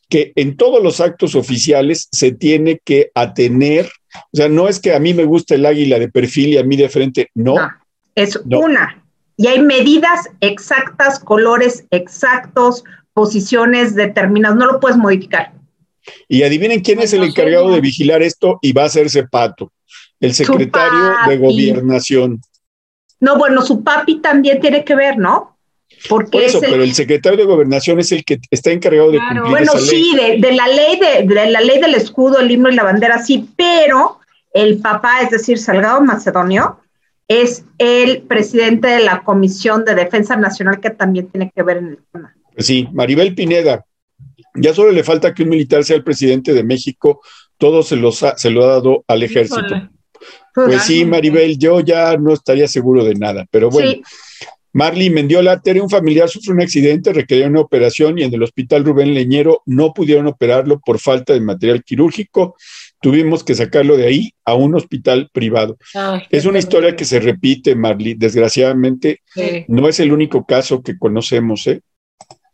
[0.10, 4.94] que en todos los actos oficiales se tiene que atener, o sea, no es que
[4.94, 7.56] a mí me gusta el águila de perfil y a mí de frente, no.
[7.56, 7.70] No,
[8.14, 8.60] es No.
[8.60, 9.04] una.
[9.38, 12.84] Y hay medidas exactas, colores exactos,
[13.14, 14.58] posiciones determinadas.
[14.58, 15.54] No lo puedes modificar.
[16.28, 19.72] Y adivinen quién es el encargado de vigilar esto y va a ser Pato,
[20.20, 22.40] el secretario de gobernación.
[23.20, 25.55] No, bueno, su papi también tiene que ver, ¿no?
[26.10, 29.12] Porque Por eso, es el- pero el secretario de gobernación es el que está encargado
[29.12, 29.44] de Claro.
[29.44, 30.04] cumplir Bueno, esa ley.
[30.04, 32.84] sí, de, de la ley de, de la ley del escudo, el himno y la
[32.84, 34.20] bandera, sí, pero
[34.54, 36.80] el papá, es decir, Salgado Macedonio,
[37.28, 41.88] es el presidente de la Comisión de Defensa Nacional que también tiene que ver en
[41.88, 42.36] el tema.
[42.54, 43.84] Pues sí, Maribel Pineda.
[44.54, 47.22] Ya solo le falta que un militar sea el presidente de México.
[47.58, 49.66] Todo se, los ha- se lo ha dado al ejército.
[49.66, 49.90] Híjole.
[50.54, 53.90] Pues sí, Maribel, yo ya no estaría seguro de nada, pero bueno.
[53.92, 54.02] Sí,
[54.76, 58.84] Marley Mendiola, Tere, un familiar sufre un accidente, requería una operación y en el hospital
[58.84, 62.58] Rubén Leñero no pudieron operarlo por falta de material quirúrgico.
[63.00, 65.78] Tuvimos que sacarlo de ahí a un hospital privado.
[65.94, 68.16] Ay, Es una historia que se repite, Marley.
[68.16, 71.80] Desgraciadamente, Sí, no es el único caso que conocemos, ¿eh?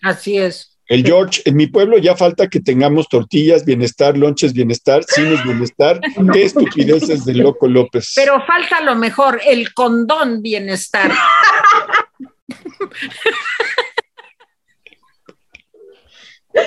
[0.03, 0.77] así es.
[0.91, 6.01] El George, en mi pueblo ya falta que tengamos tortillas, bienestar, lonches, bienestar, cines, bienestar.
[6.33, 8.11] Qué estupideces de Loco López.
[8.13, 11.09] Pero falta lo mejor, el condón bienestar.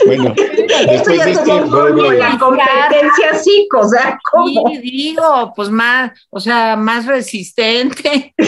[0.06, 4.70] bueno, esto ya de es este breve- la competencia psico, o sea, ¿cómo?
[4.70, 8.34] Y digo, pues más, o sea, más resistente.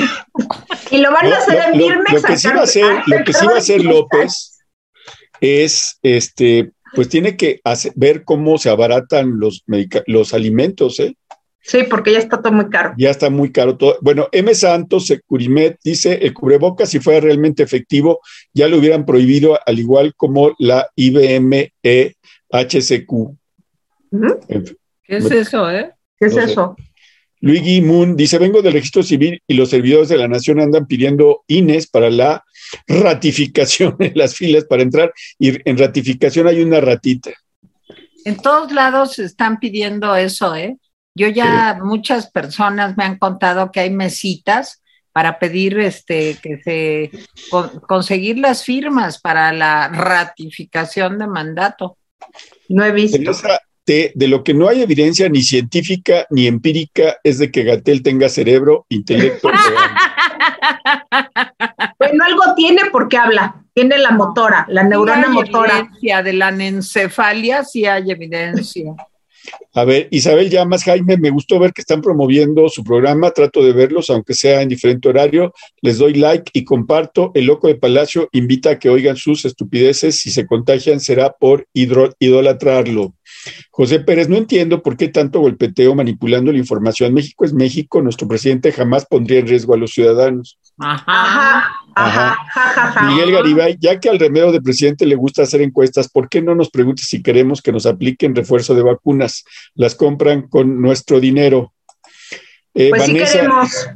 [0.91, 2.13] Y lo van a hacer en lo, Birmex.
[2.13, 4.59] lo que sí va a hacer, lo que sí va a hacer López
[5.41, 9.65] es, este, pues tiene que hacer- ver cómo se abaratan los,
[10.07, 11.17] los alimentos, ¿eh?
[11.67, 12.95] Sí, porque ya está todo muy caro.
[12.97, 13.99] Ya está muy caro todo.
[14.01, 14.55] Bueno, M.
[14.55, 18.21] Santos, Securimet, dice, el cubrebocas, si fuera realmente efectivo,
[18.55, 22.15] ya lo hubieran prohibido, al igual como la IBM E
[22.51, 23.11] HCQ.
[23.13, 23.37] Ujú.
[24.49, 25.93] En fin, ¿Qué es eso, eh?
[26.19, 26.53] ¿Qué es No sé.
[26.53, 26.77] eso?
[27.41, 31.45] Luigi Moon dice, vengo del registro civil y los servidores de la nación andan pidiendo
[31.49, 32.45] INES para la
[32.87, 37.33] ratificación en las filas para entrar y en ratificación hay una ratita.
[38.25, 40.77] En todos lados están pidiendo eso, ¿eh?
[41.17, 47.11] Yo ya muchas personas me han contado que hay mesitas para pedir este que se
[47.89, 51.97] conseguir las firmas para la ratificación de mandato.
[52.69, 53.33] No he visto
[53.87, 58.29] de lo que no hay evidencia ni científica ni empírica es de que Gatel tenga
[58.29, 59.49] cerebro, intelecto.
[61.99, 65.79] bueno, algo tiene porque habla, tiene la motora, la neurona motora.
[65.79, 68.93] Evidencia de la encefalia sí hay evidencia.
[69.75, 73.73] A ver, Isabel Llamas, Jaime, me gustó ver que están promoviendo su programa, trato de
[73.73, 77.31] verlos, aunque sea en diferente horario, les doy like y comparto.
[77.35, 81.67] El Loco de Palacio invita a que oigan sus estupideces, si se contagian será por
[81.75, 83.15] idolatrarlo.
[83.71, 87.13] José Pérez, no entiendo por qué tanto golpeteo manipulando la información.
[87.13, 90.59] México es México, nuestro presidente jamás pondría en riesgo a los ciudadanos.
[90.79, 96.29] Ajá, ajá, Miguel Garibay, ya que al remedio de presidente le gusta hacer encuestas, ¿por
[96.29, 99.45] qué no nos pregunte si queremos que nos apliquen refuerzo de vacunas?
[99.75, 101.73] Las compran con nuestro dinero.
[102.75, 103.89] Eh, pues queremos.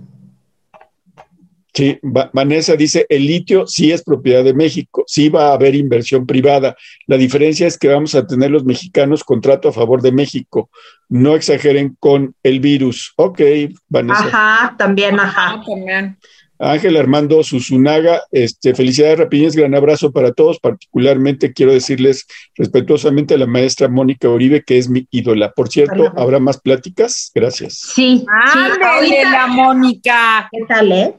[1.72, 6.26] Sí, Vanessa dice, el litio sí es propiedad de México, sí va a haber inversión
[6.26, 6.76] privada.
[7.06, 10.68] La diferencia es que vamos a tener los mexicanos contrato a favor de México.
[11.08, 13.12] No exageren con el virus.
[13.16, 13.40] Ok,
[13.88, 14.26] Vanessa.
[14.26, 15.62] Ajá, también, ajá.
[15.64, 16.18] También.
[16.60, 20.60] Ángel Armando Susunaga, este, felicidades Rapiñez, gran abrazo para todos.
[20.60, 25.52] Particularmente quiero decirles respetuosamente a la maestra Mónica Uribe, que es mi ídola.
[25.52, 27.30] Por cierto, ¿habrá más pláticas?
[27.34, 27.78] Gracias.
[27.94, 30.48] Sí, sí, la Mónica.
[30.52, 31.14] ¿Qué tal, eh?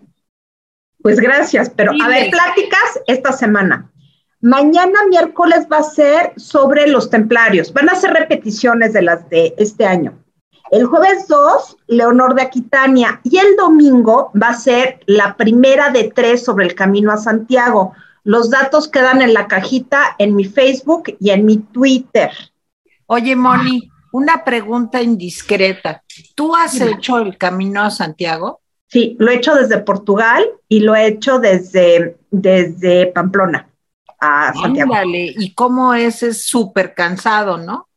[1.01, 3.91] Pues gracias, pero a ver, pláticas esta semana.
[4.41, 7.73] Mañana miércoles va a ser sobre los templarios.
[7.73, 10.23] Van a ser repeticiones de las de este año.
[10.71, 13.19] El jueves 2, Leonor de Aquitania.
[13.25, 17.93] Y el domingo va a ser la primera de tres sobre el camino a Santiago.
[18.23, 22.31] Los datos quedan en la cajita en mi Facebook y en mi Twitter.
[23.07, 26.03] Oye, Moni, una pregunta indiscreta.
[26.35, 28.61] ¿Tú has hecho el camino a Santiago?
[28.87, 33.67] Sí, lo he hecho desde Portugal y lo he hecho desde, desde Pamplona
[34.19, 34.93] a Santiago.
[35.05, 36.23] ¿y cómo es?
[36.23, 37.89] Es súper cansado, ¿no?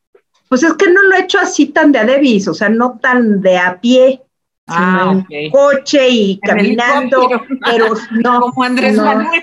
[0.47, 2.07] Pues es que no lo he hecho así tan de a
[2.49, 4.21] o sea, no tan de a pie,
[4.67, 7.27] ah, en coche y caminando,
[7.65, 8.39] pero no.
[8.51, 9.41] Como Andrés Manuel.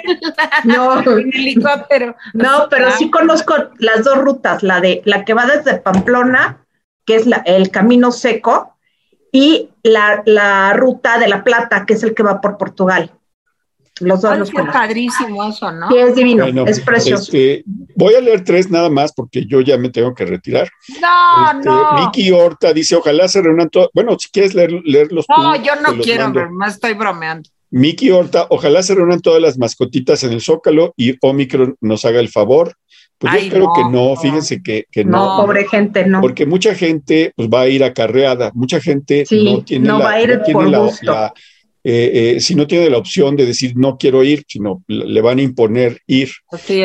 [0.65, 2.17] No, en helicóptero.
[2.35, 6.65] No, pero sí conozco las dos rutas, la de la que va desde Pamplona,
[7.05, 8.73] que es la, el camino seco,
[9.33, 13.11] y la, ruta de la Plata, que es el que va por Portugal.
[14.03, 15.89] Los dos los padrísimo eso, ¿no?
[15.89, 17.25] Sí, es divino, es precioso.
[17.25, 20.69] Este, voy a leer tres nada más porque yo ya me tengo que retirar.
[21.01, 21.97] No, este, no.
[21.97, 23.89] Vicky Horta dice, ojalá se reúnan todos.
[23.95, 25.27] Bueno, si quieres leer, leerlos.
[25.29, 27.49] No, yo no quiero, más estoy bromeando.
[27.73, 32.21] Miki Horta, ojalá se reúnan todas las mascotitas en el Zócalo y Omicron nos haga
[32.21, 32.75] el favor.
[33.17, 35.39] Pues yo espero que no, fíjense que, no.
[35.39, 36.21] No, pobre gente, no.
[36.21, 40.11] Porque mucha gente pues, va a ir acarreada, mucha gente no tiene no la, va
[40.11, 41.33] a ir por la,
[41.85, 45.39] eh, eh, si no tiene la opción de decir no quiero ir, sino le van
[45.39, 46.31] a imponer ir.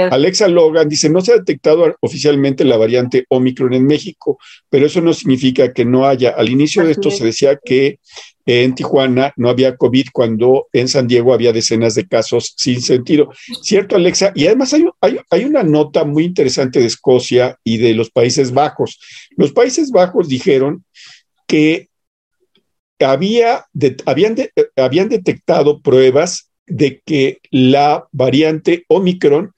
[0.09, 4.39] Alexa Logan dice, no se ha detectado oficialmente la variante Omicron en México,
[4.69, 6.31] pero eso no significa que no haya.
[6.31, 7.99] Al inicio de esto se decía que
[8.47, 13.29] en Tijuana no había COVID cuando en San Diego había decenas de casos sin sentido.
[13.61, 14.31] ¿Cierto, Alexa?
[14.33, 14.85] Y además hay,
[15.29, 18.99] hay, una nota muy interesante de Escocia y de los Países Bajos.
[19.35, 20.85] Los Países Bajos dijeron
[21.45, 21.89] que
[23.05, 23.65] había
[24.05, 24.35] habían,
[24.75, 29.53] habían detectado pruebas de que la variante Omicron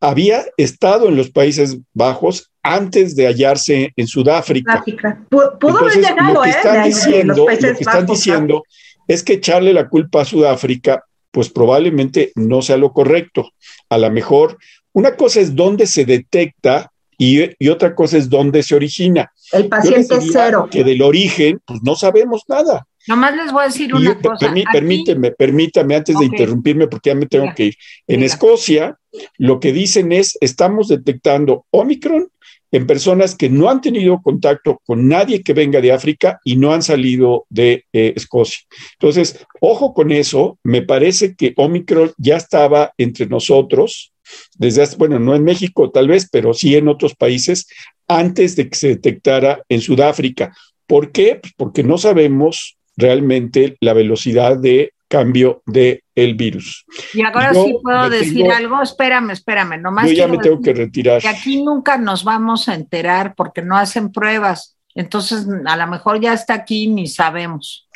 [0.00, 4.84] había estado en los Países Bajos antes de hallarse en Sudáfrica.
[5.28, 6.52] Pudo haber llegado, lo que ¿eh?
[6.52, 8.62] están diciendo, lo que están diciendo
[9.06, 13.50] es que echarle la culpa a Sudáfrica, pues probablemente no sea lo correcto.
[13.88, 14.58] A lo mejor,
[14.92, 19.30] una cosa es dónde se detecta y, otra cosa es dónde se origina.
[19.52, 20.68] El paciente cero.
[20.70, 22.86] Que del origen, pues no sabemos nada.
[23.08, 24.52] Nomás les voy a decir una cosa.
[24.70, 27.74] permíteme, permítame antes de interrumpirme porque ya me tengo que ir.
[28.06, 28.96] En Escocia,
[29.38, 32.28] lo que dicen es, estamos detectando Omicron
[32.70, 36.72] en personas que no han tenido contacto con nadie que venga de África y no
[36.72, 38.60] han salido de eh, Escocia.
[38.92, 44.12] Entonces, ojo con eso, me parece que Omicron ya estaba entre nosotros,
[44.56, 47.66] desde bueno, no en México tal vez, pero sí en otros países,
[48.06, 50.54] antes de que se detectara en Sudáfrica.
[50.86, 51.38] ¿Por qué?
[51.40, 56.84] Pues porque no sabemos realmente la velocidad de cambio del el virus.
[57.14, 60.08] Y ahora sí puedo decir algo, espérame, espérame, nomás.
[60.08, 61.20] Yo ya me tengo que retirar.
[61.22, 64.76] Que aquí nunca nos vamos a enterar porque no hacen pruebas.
[64.94, 67.88] Entonces, a lo mejor ya está aquí, ni sabemos.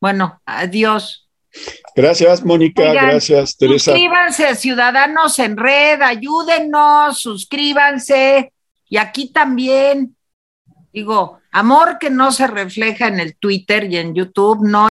[0.00, 1.25] Bueno, adiós.
[1.94, 2.92] Gracias, Mónica.
[2.92, 3.92] gracias, Teresa.
[3.92, 8.52] Suscríbanse, Ciudadanos en Red, ayúdenos, suscríbanse.
[8.88, 10.14] Y aquí también,
[10.92, 14.88] digo, amor que no se refleja en el Twitter y en YouTube, no.